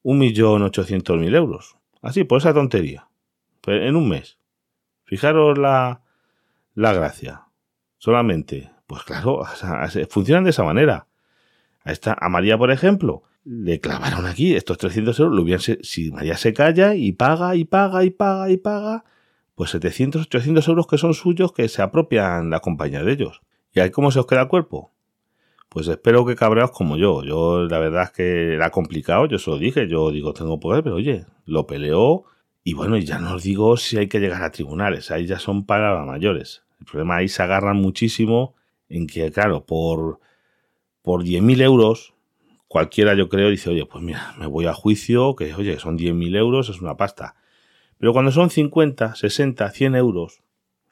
un 0.04 0.18
millón 0.18 0.64
ochocientos 0.64 1.20
mil 1.20 1.36
euros. 1.36 1.78
Así, 2.02 2.24
por 2.24 2.40
esa 2.40 2.54
tontería. 2.54 3.08
En 3.68 3.96
un 3.96 4.10
mes. 4.10 4.40
Fijaros 5.04 5.58
la, 5.58 6.02
la 6.74 6.94
gracia. 6.94 7.48
Solamente, 7.98 8.72
pues 8.88 9.04
claro, 9.04 9.44
funcionan 10.10 10.46
de 10.46 10.52
esa 10.52 10.64
manera. 10.64 11.08
A, 11.84 11.92
esta, 11.92 12.18
a 12.20 12.30
María, 12.30 12.58
por 12.58 12.72
ejemplo, 12.72 13.24
le 13.44 13.80
clavaron 13.80 14.26
aquí 14.26 14.56
estos 14.56 14.78
300 14.78 15.20
euros. 15.20 15.36
Lo 15.36 15.44
hubieran, 15.44 15.62
si 15.82 16.12
María 16.12 16.38
se 16.38 16.54
calla 16.54 16.96
y 16.96 17.12
paga 17.12 17.56
y 17.56 17.66
paga 17.66 18.04
y 18.04 18.12
paga 18.12 18.50
y 18.50 18.58
paga, 18.58 19.04
pues 19.56 19.72
700, 19.72 20.24
800 20.24 20.68
euros 20.68 20.88
que 20.88 20.98
son 20.98 21.14
suyos 21.14 21.52
que 21.52 21.68
se 21.68 21.82
apropian 21.82 22.50
la 22.50 22.62
compañía 22.62 23.04
de 23.04 23.12
ellos. 23.12 23.42
¿Y 23.74 23.82
ahí 23.82 23.92
cómo 23.92 24.12
se 24.12 24.20
os 24.20 24.26
queda 24.26 24.42
el 24.42 24.48
cuerpo? 24.48 24.92
Pues 25.70 25.88
espero 25.88 26.26
que 26.26 26.36
cabreaos 26.36 26.72
como 26.72 26.98
yo. 26.98 27.24
Yo, 27.24 27.66
la 27.66 27.80
verdad 27.80 28.04
es 28.06 28.12
que 28.12 28.54
era 28.56 28.72
complicado, 28.72 29.28
yo 29.28 29.38
se 29.38 29.52
lo 29.52 29.58
dije, 29.60 29.88
yo 29.88 30.12
digo, 30.12 30.34
tengo 30.34 30.60
poder, 30.60 30.84
pero 30.84 30.96
oye, 30.96 31.26
lo 31.46 31.68
peleó 31.68 32.26
y 32.64 32.74
bueno, 32.74 32.98
ya 32.98 33.20
no 33.20 33.36
os 33.36 33.44
digo 33.44 33.78
si 33.78 33.98
hay 33.98 34.08
que 34.08 34.20
llegar 34.20 34.44
a 34.44 34.52
tribunales, 34.52 35.12
ahí 35.12 35.26
ya 35.26 35.40
son 35.40 35.66
para 35.66 36.04
mayores. 36.06 36.64
El 36.80 36.86
problema 36.86 37.18
ahí 37.18 37.28
se 37.28 37.44
agarran 37.44 37.78
muchísimo 37.78 38.56
en 38.90 39.08
que, 39.08 39.32
claro, 39.32 39.66
por, 39.66 40.20
por 41.02 41.24
10.000 41.24 41.62
euros, 41.62 42.14
cualquiera 42.68 43.14
yo 43.16 43.30
creo 43.30 43.50
dice, 43.50 43.70
oye, 43.70 43.86
pues 43.86 44.04
mira, 44.04 44.34
me 44.40 44.48
voy 44.48 44.66
a 44.66 44.74
juicio, 44.74 45.36
que 45.36 45.54
oye, 45.54 45.80
son 45.80 45.98
10.000 45.98 46.36
euros, 46.36 46.70
es 46.70 46.82
una 46.82 46.98
pasta. 46.98 47.36
Pero 47.98 48.14
cuando 48.14 48.32
son 48.32 48.50
50, 48.50 49.16
60, 49.16 49.70
100 49.72 49.96
euros, 49.96 50.42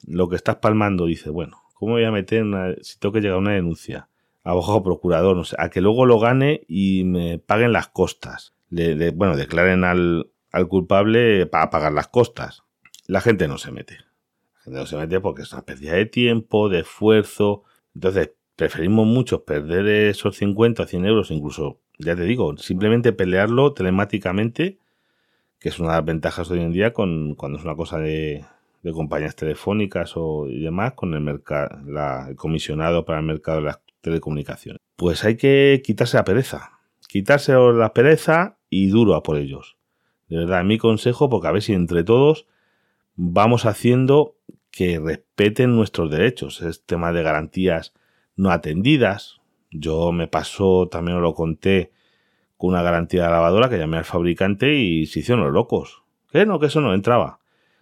lo 0.05 0.29
que 0.29 0.36
estás 0.36 0.57
palmando, 0.57 1.05
dice, 1.05 1.29
bueno, 1.29 1.63
¿cómo 1.74 1.93
voy 1.93 2.03
a 2.03 2.12
meter 2.12 2.46
si 2.81 3.00
tengo 3.00 3.13
que 3.13 3.22
llegar 3.22 3.38
a 3.38 3.39
una 3.39 3.53
denuncia? 3.53 4.10
Abogado 4.47 4.83
procurador, 4.83 5.35
no 5.35 5.43
sé, 5.43 5.55
a 5.59 5.69
que 5.69 5.81
luego 5.81 6.05
lo 6.05 6.19
gane 6.19 6.61
y 6.67 7.03
me 7.03 7.37
paguen 7.39 7.73
las 7.73 7.87
costas. 7.89 8.53
De, 8.69 9.11
bueno, 9.11 9.35
declaren 9.35 9.83
al, 9.83 10.31
al 10.51 10.67
culpable 10.67 11.45
para 11.45 11.69
pagar 11.69 11.93
las 11.93 12.07
costas. 12.07 12.63
La 13.07 13.21
gente 13.21 13.47
no 13.47 13.57
se 13.57 13.71
mete 13.71 14.07
no 14.67 14.85
se 14.85 14.97
mete 14.97 15.19
porque 15.19 15.43
es 15.43 15.53
una 15.53 15.63
pérdida 15.63 15.93
de 15.93 16.05
tiempo, 16.05 16.69
de 16.69 16.79
esfuerzo. 16.79 17.63
Entonces, 17.95 18.31
preferimos 18.55 19.07
mucho 19.07 19.43
perder 19.43 19.87
esos 19.87 20.37
50 20.37 20.83
o 20.83 20.85
100 20.85 21.05
euros, 21.05 21.31
incluso, 21.31 21.79
ya 21.97 22.15
te 22.15 22.23
digo, 22.23 22.57
simplemente 22.57 23.13
pelearlo 23.13 23.73
telemáticamente, 23.73 24.79
que 25.59 25.69
es 25.69 25.79
una 25.79 25.91
de 25.91 25.97
las 25.97 26.05
ventajas 26.05 26.51
hoy 26.51 26.61
en 26.61 26.71
día 26.71 26.93
con, 26.93 27.35
cuando 27.35 27.57
es 27.57 27.65
una 27.65 27.75
cosa 27.75 27.99
de, 27.99 28.45
compañías 28.93 29.35
telefónicas 29.35 30.13
o 30.15 30.47
y 30.47 30.61
demás, 30.61 30.93
con 30.93 31.13
el, 31.13 31.19
mercado, 31.19 31.77
el 32.29 32.35
comisionado 32.37 33.03
para 33.03 33.19
el 33.19 33.25
mercado 33.25 33.57
de 33.57 33.65
las 33.65 33.79
telecomunicaciones. 34.01 34.79
Pues 34.95 35.23
hay 35.23 35.37
que 35.37 35.81
quitarse 35.83 36.17
la 36.17 36.23
pereza, 36.23 36.79
quitarse 37.07 37.53
la 37.53 37.93
pereza 37.93 38.57
y 38.69 38.87
duro 38.87 39.15
a 39.15 39.23
por 39.23 39.37
ellos. 39.37 39.77
De 40.27 40.37
verdad, 40.37 40.63
mi 40.63 40.77
consejo, 40.77 41.29
porque 41.29 41.47
a 41.47 41.51
ver 41.51 41.61
si 41.61 41.73
entre 41.73 42.03
todos 42.03 42.47
vamos 43.15 43.65
haciendo 43.65 44.35
que 44.71 44.99
respeten 44.99 45.75
nuestros 45.75 46.11
derechos. 46.11 46.61
Es 46.61 46.85
tema 46.85 47.11
de 47.11 47.23
garantías 47.23 47.93
no 48.35 48.51
atendidas. 48.51 49.41
Yo 49.71 50.11
me 50.11 50.27
pasó, 50.27 50.87
también 50.87 51.21
lo 51.21 51.33
conté, 51.33 51.91
con 52.57 52.71
una 52.71 52.81
garantía 52.81 53.23
de 53.23 53.29
lavadora 53.29 53.69
que 53.69 53.77
llamé 53.77 53.97
al 53.97 54.05
fabricante 54.05 54.75
y 54.75 55.05
se 55.05 55.19
hicieron 55.19 55.43
los 55.43 55.53
locos. 55.53 56.03
Que 56.31 56.45
no, 56.45 56.59
que 56.59 56.67
eso 56.67 56.81
no 56.81 56.93
entraba. 56.93 57.39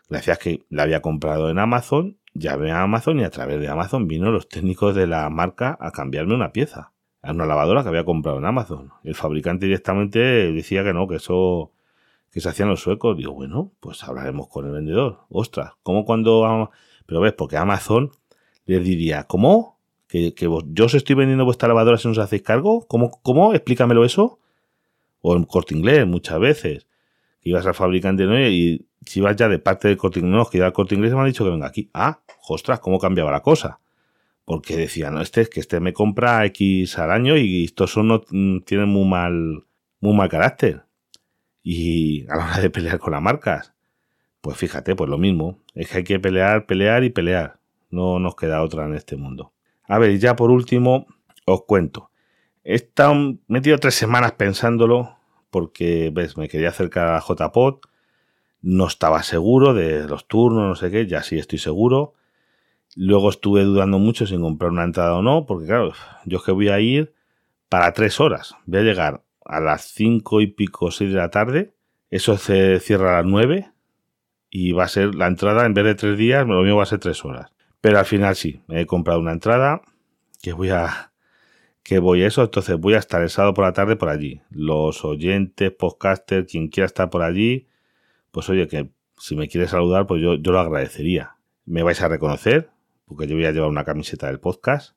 Gracias 0.10 0.38
que 0.38 0.66
la 0.70 0.84
había 0.84 1.02
comprado 1.02 1.50
en 1.50 1.60
Amazon, 1.60 2.18
llamé 2.36 2.72
a 2.72 2.84
Amazon 2.84 3.20
y 3.20 3.24
a 3.24 3.30
través 3.32 3.60
de 3.60 3.68
Amazon 3.68 4.08
vino 4.08 4.30
los 4.30 4.48
técnicos 4.48 4.94
de 4.94 5.08
la 5.08 5.30
marca 5.30 5.78
a 5.80 5.92
cambiarme 5.92 6.36
una 6.36 6.52
pieza. 6.52 6.92
Era 7.24 7.34
una 7.34 7.46
lavadora 7.46 7.82
que 7.82 7.90
había 7.90 8.06
comprado 8.06 8.38
en 8.38 8.46
Amazon. 8.46 8.92
El 9.04 9.16
fabricante 9.16 9.66
directamente 9.66 10.20
decía 10.20 10.84
que 10.84 10.94
no, 10.94 11.08
que 11.08 11.16
eso 11.16 11.72
que 12.30 12.42
se 12.42 12.50
hacían 12.50 12.70
los 12.70 12.82
suecos. 12.82 13.18
Digo, 13.18 13.34
bueno, 13.34 13.72
pues 13.80 14.04
hablaremos 14.04 14.50
con 14.50 14.66
el 14.66 14.74
vendedor. 14.74 15.22
Ostras, 15.30 15.72
¿cómo 15.82 16.06
cuando... 16.06 16.70
Pero 17.08 17.22
ves, 17.22 17.34
porque 17.34 17.58
Amazon 17.58 18.12
les 18.66 18.84
diría, 18.84 19.24
¿cómo? 19.24 19.80
¿Que, 20.08 20.34
yo 20.68 20.86
os 20.86 20.94
estoy 20.94 21.16
vendiendo 21.16 21.46
vuestra 21.46 21.68
lavadora 21.68 21.98
si 21.98 22.08
no 22.08 22.12
os 22.12 22.20
hacéis 22.20 22.42
cargo? 22.42 22.86
¿Cómo? 22.88 23.12
¿Cómo? 23.24 23.54
Explícamelo 23.54 24.04
eso. 24.06 24.40
O 25.22 25.36
en 25.36 25.46
corte 25.46 25.74
inglés, 25.74 26.06
muchas 26.06 26.40
veces. 26.40 26.88
Que 27.46 27.52
ibas 27.52 27.68
al 27.68 27.76
fabricante 27.76 28.26
¿no? 28.26 28.40
y 28.40 28.88
si 29.06 29.22
vas 29.22 29.36
ya 29.36 29.48
de 29.48 29.60
parte 29.60 29.88
del 29.88 29.98
corte 29.98 30.20
inglés, 30.20 30.48
que 30.52 30.58
ya 30.58 30.66
al 30.66 30.74
corte 30.74 30.96
inglés 30.96 31.14
me 31.14 31.20
han 31.20 31.28
dicho 31.28 31.44
que 31.44 31.52
venga 31.52 31.68
aquí. 31.68 31.92
Ah, 31.94 32.22
ostras, 32.50 32.80
¿cómo 32.80 32.98
cambiaba 32.98 33.32
la 33.32 33.42
cosa? 33.42 33.80
Porque 34.46 34.76
decía, 34.76 35.12
no, 35.12 35.22
este 35.22 35.42
es 35.42 35.50
que 35.50 35.60
este 35.60 35.80
me 35.80 35.94
compra 35.94 36.44
X 36.46 36.98
al 36.98 37.12
año 37.12 37.38
y 37.38 37.66
estos 37.66 37.92
son 37.92 38.08
no, 38.08 38.24
mm, 38.30 38.62
tienen 38.62 38.90
muy 38.90 39.08
mal, 39.08 39.64
muy 40.00 40.16
mal 40.16 40.28
carácter 40.28 40.86
y 41.68 42.28
a 42.30 42.38
la 42.38 42.46
hora 42.46 42.60
de 42.60 42.70
pelear 42.72 43.00
con 43.00 43.14
las 43.14 43.22
marcas, 43.22 43.74
pues 44.40 44.56
fíjate, 44.56 44.96
pues 44.96 45.10
lo 45.10 45.18
mismo. 45.18 45.60
Es 45.74 45.90
que 45.90 45.98
hay 45.98 46.04
que 46.04 46.20
pelear, 46.20 46.68
pelear 46.68 47.04
y 47.04 47.10
pelear. 47.10 47.60
No 47.90 48.20
nos 48.20 48.36
queda 48.36 48.62
otra 48.62 48.86
en 48.86 48.94
este 48.94 49.16
mundo. 49.16 49.54
A 49.88 49.98
ver, 49.98 50.18
ya 50.20 50.36
por 50.36 50.52
último, 50.52 51.08
os 51.46 51.64
cuento. 51.66 52.12
He 52.64 52.76
estado 52.76 53.16
metido 53.48 53.80
tres 53.80 53.96
semanas 53.96 54.34
pensándolo 54.34 55.15
porque, 55.56 56.12
ves, 56.14 56.36
me 56.36 56.50
quería 56.50 56.68
acercar 56.68 57.08
a 57.08 57.22
JPod. 57.22 57.76
No 58.62 58.88
estaba 58.88 59.24
seguro 59.24 59.74
de 59.74 60.06
los 60.06 60.28
turnos, 60.28 60.68
no 60.68 60.76
sé 60.76 60.92
qué, 60.92 61.08
ya 61.08 61.24
sí 61.24 61.40
estoy 61.40 61.60
seguro. 61.60 62.14
Luego 62.98 63.30
estuve 63.30 63.64
dudando 63.64 63.98
mucho 63.98 64.28
sin 64.28 64.42
comprar 64.42 64.72
una 64.72 64.84
entrada 64.84 65.16
o 65.16 65.22
no, 65.22 65.46
porque 65.46 65.68
claro, 65.68 65.94
yo 66.26 66.40
es 66.40 66.44
que 66.44 66.52
voy 66.52 66.68
a 66.68 66.82
ir 66.82 67.14
para 67.70 67.94
tres 67.94 68.20
horas. 68.20 68.58
Voy 68.66 68.82
a 68.82 68.84
llegar 68.84 69.24
a 69.46 69.62
las 69.62 69.84
cinco 69.84 70.42
y 70.42 70.48
pico, 70.48 70.92
seis 70.92 71.14
de 71.14 71.20
la 71.20 71.30
tarde. 71.30 71.74
Eso 72.10 72.38
se 72.38 72.82
cierra 72.82 73.14
a 73.14 73.22
las 73.22 73.32
nueve 73.32 73.72
y 74.50 74.74
va 74.74 74.84
a 74.84 74.90
ser 74.90 75.16
la 75.16 75.28
entrada, 75.28 75.66
en 75.66 75.74
vez 75.74 75.86
de 75.86 75.96
tres 75.96 76.18
días, 76.18 76.46
lo 76.46 76.64
mío 76.64 76.76
va 76.76 76.84
a 76.84 76.88
ser 76.88 77.00
tres 77.00 77.24
horas. 77.24 77.54
Pero 77.80 77.98
al 77.98 78.06
final 78.06 78.36
sí, 78.36 78.62
me 78.68 78.82
he 78.82 78.86
comprado 78.86 79.22
una 79.22 79.32
entrada 79.32 79.84
que 80.42 80.52
voy 80.52 80.72
a 80.72 81.14
que 81.86 82.00
voy 82.00 82.24
a 82.24 82.28
eso, 82.28 82.42
entonces 82.42 82.80
voy 82.80 82.96
a 82.96 82.98
estar 82.98 83.22
el 83.22 83.30
sábado 83.30 83.54
por 83.54 83.64
la 83.64 83.72
tarde 83.72 83.96
por 83.96 84.10
allí. 84.10 84.42
Los 84.50 85.06
oyentes, 85.06 85.72
podcasters, 85.72 86.52
quien 86.52 86.68
quiera 86.68 86.88
estar 86.88 87.12
por 87.12 87.22
allí, 87.22 87.68
pues 88.32 88.50
oye, 88.50 88.68
que 88.68 88.90
si 89.20 89.36
me 89.36 89.48
quiere 89.48 89.68
saludar, 89.68 90.08
pues 90.08 90.20
yo, 90.20 90.34
yo 90.34 90.52
lo 90.52 90.60
agradecería. 90.60 91.38
Me 91.64 91.84
vais 91.84 92.02
a 92.02 92.08
reconocer, 92.08 92.72
porque 93.06 93.28
yo 93.28 93.36
voy 93.36 93.46
a 93.46 93.52
llevar 93.52 93.70
una 93.70 93.84
camiseta 93.84 94.26
del 94.26 94.40
podcast. 94.40 94.96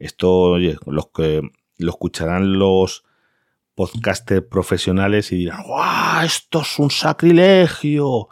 Esto, 0.00 0.32
oye, 0.32 0.76
los 0.86 1.10
que 1.12 1.42
lo 1.78 1.90
escucharán 1.90 2.58
los 2.58 3.04
podcasters 3.76 4.44
profesionales 4.44 5.30
y 5.30 5.36
dirán, 5.36 5.62
¡guau! 5.62 6.24
Esto 6.24 6.62
es 6.62 6.78
un 6.80 6.90
sacrilegio. 6.90 8.30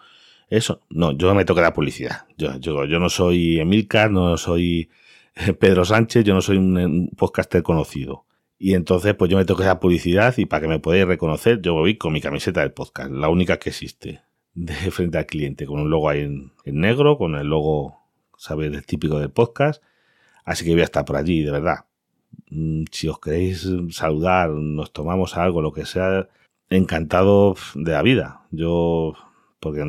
Eso, 0.48 0.80
no, 0.90 1.12
yo 1.12 1.32
me 1.36 1.44
toca 1.44 1.60
la 1.60 1.72
publicidad. 1.72 2.26
Yo, 2.36 2.56
yo, 2.58 2.86
yo 2.86 2.98
no 2.98 3.08
soy 3.08 3.60
Emilcar, 3.60 4.10
no 4.10 4.36
soy 4.36 4.90
Pedro 5.58 5.84
Sánchez, 5.84 6.24
yo 6.24 6.34
no 6.34 6.40
soy 6.40 6.58
un, 6.58 7.10
podcaster 7.16 7.62
conocido. 7.62 8.26
Y 8.58 8.74
entonces, 8.74 9.14
pues 9.14 9.30
yo 9.30 9.36
me 9.36 9.44
toca 9.44 9.64
esa 9.64 9.80
publicidad 9.80 10.34
y 10.38 10.46
para 10.46 10.62
que 10.62 10.68
me 10.68 10.78
podáis 10.78 11.06
reconocer, 11.06 11.60
yo 11.60 11.74
voy 11.74 11.98
con 11.98 12.12
mi 12.12 12.20
camiseta 12.20 12.60
del 12.60 12.72
podcast, 12.72 13.10
la 13.10 13.28
única 13.28 13.58
que 13.58 13.70
existe, 13.70 14.22
de 14.54 14.74
frente 14.90 15.18
al 15.18 15.26
cliente, 15.26 15.66
con 15.66 15.80
un 15.80 15.90
logo 15.90 16.08
ahí 16.08 16.20
en, 16.20 16.52
negro, 16.64 17.18
con 17.18 17.34
el 17.34 17.48
logo, 17.48 17.98
¿sabes?, 18.36 18.72
el 18.72 18.86
típico 18.86 19.18
del 19.18 19.30
podcast. 19.30 19.82
Así 20.44 20.64
que 20.64 20.72
voy 20.72 20.82
a 20.82 20.84
estar 20.84 21.04
por 21.04 21.16
allí, 21.16 21.42
de 21.42 21.50
verdad. 21.50 21.86
Mm, 22.50 22.84
si 22.90 23.08
os 23.08 23.18
queréis 23.18 23.68
saludar, 23.90 24.50
nos 24.50 24.92
tomamos 24.92 25.36
algo, 25.36 25.62
lo 25.62 25.72
que 25.72 25.86
sea, 25.86 26.28
encantado 26.70 27.56
de 27.74 27.92
la 27.92 28.02
vida. 28.02 28.42
Yo, 28.50 29.14
porque, 29.58 29.80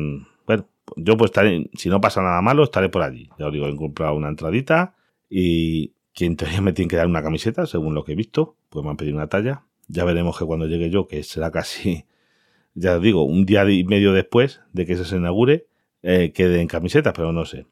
bueno, 0.46 0.66
yo 0.96 1.16
pues 1.16 1.30
estaré, 1.30 1.70
si 1.74 1.88
no 1.88 2.00
pasa 2.00 2.22
nada 2.22 2.40
malo, 2.42 2.64
estaré 2.64 2.88
por 2.88 3.02
allí. 3.02 3.30
Ya 3.38 3.46
os 3.46 3.52
digo, 3.52 3.68
he 3.68 3.76
comprado 3.76 4.14
una 4.14 4.28
entradita 4.28 4.95
y 5.28 5.92
quien 6.14 6.36
todavía 6.36 6.60
me 6.60 6.72
tiene 6.72 6.88
que 6.88 6.96
dar 6.96 7.06
una 7.06 7.22
camiseta, 7.22 7.66
según 7.66 7.94
lo 7.94 8.04
que 8.04 8.12
he 8.12 8.16
visto, 8.16 8.56
pues 8.70 8.84
me 8.84 8.90
han 8.90 8.96
pedido 8.96 9.16
una 9.16 9.28
talla. 9.28 9.64
Ya 9.88 10.04
veremos 10.04 10.38
que 10.38 10.44
cuando 10.44 10.66
llegue 10.66 10.90
yo, 10.90 11.06
que 11.06 11.22
será 11.22 11.50
casi, 11.50 12.04
ya 12.74 12.96
os 12.96 13.02
digo, 13.02 13.24
un 13.24 13.44
día 13.46 13.68
y 13.70 13.84
medio 13.84 14.12
después 14.12 14.60
de 14.72 14.86
que 14.86 14.96
se 14.96 15.16
inaugure, 15.16 15.66
eh, 16.02 16.32
quede 16.32 16.60
en 16.60 16.68
camisetas, 16.68 17.12
pero 17.14 17.32
no 17.32 17.44
sé. 17.44 17.66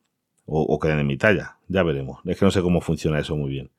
O, 0.47 0.61
o, 0.61 0.79
queden 0.79 0.99
en 0.99 1.07
mi 1.07 1.17
talla, 1.17 1.59
ya 1.69 1.83
veremos. 1.83 2.21
Es 2.27 2.39
que 2.39 2.45
no 2.45 2.51
sé 2.51 2.61
cómo 2.61 2.83
funciona 2.83 3.19
eso 3.19 3.35
muy 3.35 3.51
bien. 3.51 3.71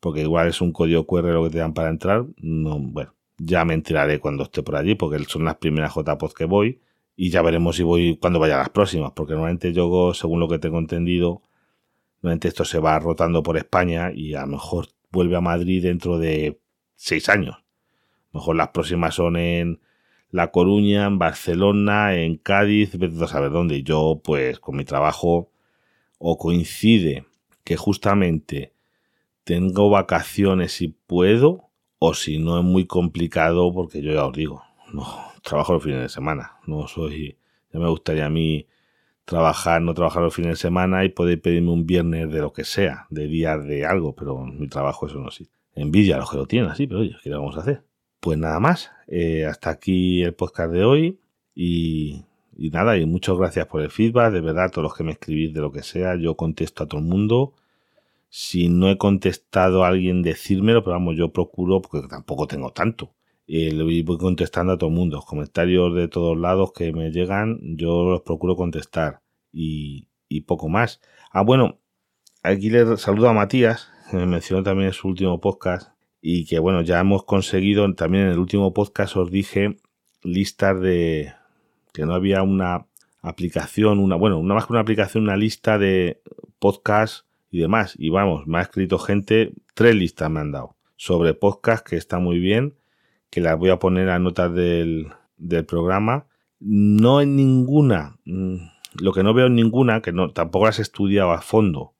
Porque 0.00 0.22
igual 0.22 0.48
es 0.48 0.60
un 0.60 0.72
código 0.72 1.06
QR 1.06 1.26
lo 1.26 1.44
que 1.44 1.50
te 1.50 1.58
dan 1.58 1.74
para 1.74 1.88
entrar. 1.90 2.24
No, 2.38 2.80
bueno, 2.80 3.14
ya 3.38 3.64
me 3.64 3.74
enteraré 3.74 4.18
cuando 4.18 4.44
esté 4.44 4.62
por 4.62 4.76
allí, 4.76 4.96
porque 4.96 5.18
son 5.24 5.44
las 5.44 5.56
primeras 5.56 5.94
JPOD 5.94 6.32
que 6.32 6.44
voy. 6.46 6.80
Y 7.16 7.30
ya 7.30 7.42
veremos 7.42 7.76
si 7.76 7.82
voy 7.82 8.16
cuando 8.16 8.40
vaya 8.40 8.56
a 8.56 8.58
las 8.58 8.70
próximas, 8.70 9.12
porque 9.14 9.34
normalmente 9.34 9.72
yo, 9.72 10.14
según 10.14 10.40
lo 10.40 10.48
que 10.48 10.58
tengo 10.58 10.78
entendido, 10.78 11.42
Normalmente 12.22 12.48
esto 12.48 12.64
se 12.64 12.78
va 12.78 12.98
rotando 12.98 13.42
por 13.42 13.56
España 13.56 14.10
y 14.14 14.34
a 14.34 14.42
lo 14.42 14.48
mejor 14.48 14.88
vuelve 15.10 15.36
a 15.36 15.40
Madrid 15.40 15.82
dentro 15.82 16.18
de 16.18 16.60
seis 16.94 17.28
años. 17.28 17.56
A 17.56 17.62
lo 18.32 18.40
mejor 18.40 18.56
las 18.56 18.68
próximas 18.68 19.14
son 19.14 19.36
en 19.36 19.80
La 20.30 20.50
Coruña, 20.50 21.06
en 21.06 21.18
Barcelona, 21.18 22.14
en 22.14 22.36
Cádiz, 22.36 22.96
vete 22.96 23.24
a 23.24 23.26
saber 23.26 23.50
dónde. 23.50 23.82
Yo, 23.82 24.20
pues, 24.22 24.60
con 24.60 24.76
mi 24.76 24.84
trabajo, 24.84 25.50
o 26.18 26.36
coincide 26.36 27.24
que 27.64 27.76
justamente 27.76 28.74
tengo 29.44 29.90
vacaciones 29.90 30.82
y 30.82 30.88
puedo, 30.88 31.70
o 31.98 32.14
si 32.14 32.38
no 32.38 32.58
es 32.58 32.64
muy 32.64 32.86
complicado, 32.86 33.72
porque 33.72 34.02
yo 34.02 34.12
ya 34.12 34.26
os 34.26 34.32
digo, 34.32 34.62
no 34.92 35.30
trabajo 35.42 35.72
los 35.72 35.82
fines 35.82 36.00
de 36.00 36.08
semana. 36.08 36.58
No 36.66 36.86
soy. 36.86 37.38
Ya 37.72 37.80
me 37.80 37.88
gustaría 37.88 38.26
a 38.26 38.30
mí 38.30 38.66
trabajar, 39.24 39.80
no 39.82 39.94
trabajar 39.94 40.22
los 40.22 40.34
fines 40.34 40.52
de 40.52 40.56
semana 40.56 41.04
y 41.04 41.10
poder 41.10 41.40
pedirme 41.40 41.70
un 41.70 41.86
viernes 41.86 42.30
de 42.30 42.40
lo 42.40 42.52
que 42.52 42.64
sea, 42.64 43.06
de 43.10 43.26
día 43.26 43.56
de 43.58 43.86
algo, 43.86 44.14
pero 44.14 44.44
mi 44.44 44.68
trabajo 44.68 45.06
eso 45.06 45.18
no 45.18 45.28
existe. 45.28 45.54
Envidia 45.74 46.16
a 46.16 46.18
los 46.18 46.30
que 46.30 46.36
lo 46.36 46.46
tienen 46.46 46.70
así, 46.70 46.86
pero 46.86 47.00
oye, 47.00 47.16
¿qué 47.22 47.30
le 47.30 47.36
vamos 47.36 47.56
a 47.56 47.60
hacer? 47.60 47.84
Pues 48.20 48.38
nada 48.38 48.60
más, 48.60 48.90
eh, 49.06 49.46
hasta 49.46 49.70
aquí 49.70 50.22
el 50.22 50.34
podcast 50.34 50.72
de 50.72 50.84
hoy 50.84 51.20
y, 51.54 52.24
y 52.56 52.70
nada, 52.70 52.98
y 52.98 53.06
muchas 53.06 53.36
gracias 53.36 53.66
por 53.66 53.80
el 53.80 53.90
feedback, 53.90 54.32
de 54.32 54.40
verdad, 54.40 54.70
todos 54.70 54.84
los 54.84 54.94
que 54.94 55.04
me 55.04 55.12
escribís 55.12 55.54
de 55.54 55.60
lo 55.60 55.72
que 55.72 55.82
sea, 55.82 56.16
yo 56.16 56.36
contesto 56.36 56.84
a 56.84 56.86
todo 56.86 57.00
el 57.00 57.06
mundo. 57.06 57.54
Si 58.28 58.68
no 58.68 58.88
he 58.88 58.98
contestado 58.98 59.84
a 59.84 59.88
alguien, 59.88 60.22
decírmelo, 60.22 60.84
pero 60.84 60.92
vamos, 60.92 61.16
yo 61.16 61.32
procuro, 61.32 61.82
porque 61.82 62.06
tampoco 62.06 62.46
tengo 62.46 62.70
tanto. 62.70 63.12
Eh, 63.52 63.74
voy 64.04 64.16
contestando 64.16 64.74
a 64.74 64.78
todo 64.78 64.90
el 64.90 64.94
mundo. 64.94 65.24
Comentarios 65.26 65.92
de 65.96 66.06
todos 66.06 66.38
lados 66.38 66.72
que 66.72 66.92
me 66.92 67.10
llegan, 67.10 67.58
yo 67.60 68.08
los 68.08 68.20
procuro 68.20 68.54
contestar. 68.54 69.22
Y, 69.52 70.06
poco 70.46 70.68
más. 70.68 71.00
Ah, 71.32 71.42
bueno, 71.42 71.80
aquí 72.44 72.70
le 72.70 72.96
saludo 72.96 73.28
a 73.28 73.32
Matías, 73.32 73.90
que 74.08 74.18
me 74.18 74.26
mencionó 74.26 74.62
también 74.62 74.88
en 74.88 74.92
su 74.92 75.08
último 75.08 75.40
podcast. 75.40 75.90
Y 76.22 76.46
que 76.46 76.60
bueno, 76.60 76.82
ya 76.82 77.00
hemos 77.00 77.24
conseguido, 77.24 77.92
también 77.94 78.26
en 78.26 78.30
el 78.30 78.38
último 78.38 78.72
podcast 78.72 79.16
os 79.16 79.32
dije 79.32 79.78
listas 80.22 80.80
de 80.80 81.32
que 81.92 82.06
no 82.06 82.14
había 82.14 82.44
una 82.44 82.86
aplicación, 83.20 83.98
una, 83.98 84.14
bueno, 84.14 84.38
una 84.38 84.54
más 84.54 84.66
que 84.66 84.74
una 84.74 84.82
aplicación, 84.82 85.24
una 85.24 85.36
lista 85.36 85.76
de 85.76 86.22
podcasts 86.60 87.26
y 87.50 87.58
demás. 87.58 87.94
Y 87.98 88.10
vamos, 88.10 88.46
me 88.46 88.58
ha 88.58 88.62
escrito 88.62 88.98
gente, 89.00 89.52
tres 89.74 89.96
listas 89.96 90.30
me 90.30 90.38
han 90.38 90.52
dado 90.52 90.76
sobre 90.96 91.34
podcast 91.34 91.84
que 91.84 91.96
está 91.96 92.20
muy 92.20 92.38
bien 92.38 92.74
que 93.30 93.40
las 93.40 93.58
voy 93.58 93.70
a 93.70 93.78
poner 93.78 94.10
a 94.10 94.18
notas 94.18 94.52
del, 94.52 95.12
programa. 95.66 96.26
No 96.58 97.20
en 97.20 97.36
ninguna, 97.36 98.18
mm, 98.24 98.56
lo 99.00 99.12
que 99.12 99.22
no 99.22 99.32
veo 99.32 99.46
en 99.46 99.54
ninguna, 99.54 100.02
que 100.02 100.12
no, 100.12 100.32
tampoco 100.32 100.66
las 100.66 100.78
he 100.78 100.82
estudiado 100.82 101.30
a 101.30 101.40
fondo, 101.40 101.94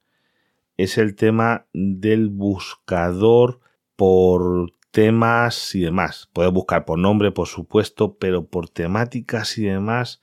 es 0.76 0.98
el 0.98 1.14
tema 1.14 1.66
del 1.72 2.28
buscador 2.28 3.60
por 3.96 4.72
temas 4.90 5.74
y 5.74 5.80
demás. 5.80 6.28
Puedes 6.32 6.52
buscar 6.52 6.84
por 6.84 6.98
nombre, 6.98 7.32
por 7.32 7.46
supuesto, 7.46 8.16
pero 8.18 8.46
por 8.46 8.68
temáticas 8.68 9.56
y 9.58 9.64
demás. 9.64 10.22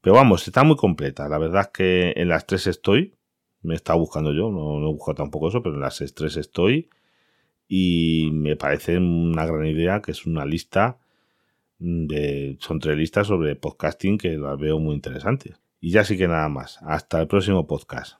Pero 0.00 0.14
vamos, 0.14 0.46
está 0.46 0.64
muy 0.64 0.76
completa. 0.76 1.28
La 1.28 1.38
verdad 1.38 1.62
es 1.62 1.68
que 1.68 2.12
en 2.16 2.28
las 2.28 2.46
tres 2.46 2.66
estoy. 2.66 3.14
Me 3.62 3.74
estado 3.74 3.98
buscando 3.98 4.32
yo, 4.32 4.50
no, 4.50 4.78
no 4.78 4.88
he 4.88 4.92
buscado 4.92 5.16
tampoco 5.16 5.48
eso, 5.48 5.62
pero 5.62 5.74
en 5.74 5.80
las 5.80 5.98
tres 6.14 6.36
estoy 6.36 6.88
y 7.68 8.30
me 8.32 8.56
parece 8.56 8.98
una 8.98 9.46
gran 9.46 9.66
idea 9.66 10.02
que 10.02 10.12
es 10.12 10.26
una 10.26 10.44
lista 10.44 10.98
de 11.78 12.56
son 12.60 12.80
tres 12.80 12.96
listas 12.96 13.26
sobre 13.26 13.56
podcasting 13.56 14.18
que 14.18 14.36
las 14.36 14.58
veo 14.58 14.78
muy 14.78 14.94
interesantes. 14.94 15.60
Y 15.80 15.90
ya 15.90 16.04
sí 16.04 16.16
que 16.16 16.28
nada 16.28 16.48
más. 16.48 16.78
Hasta 16.82 17.20
el 17.20 17.28
próximo 17.28 17.66
podcast 17.66 18.18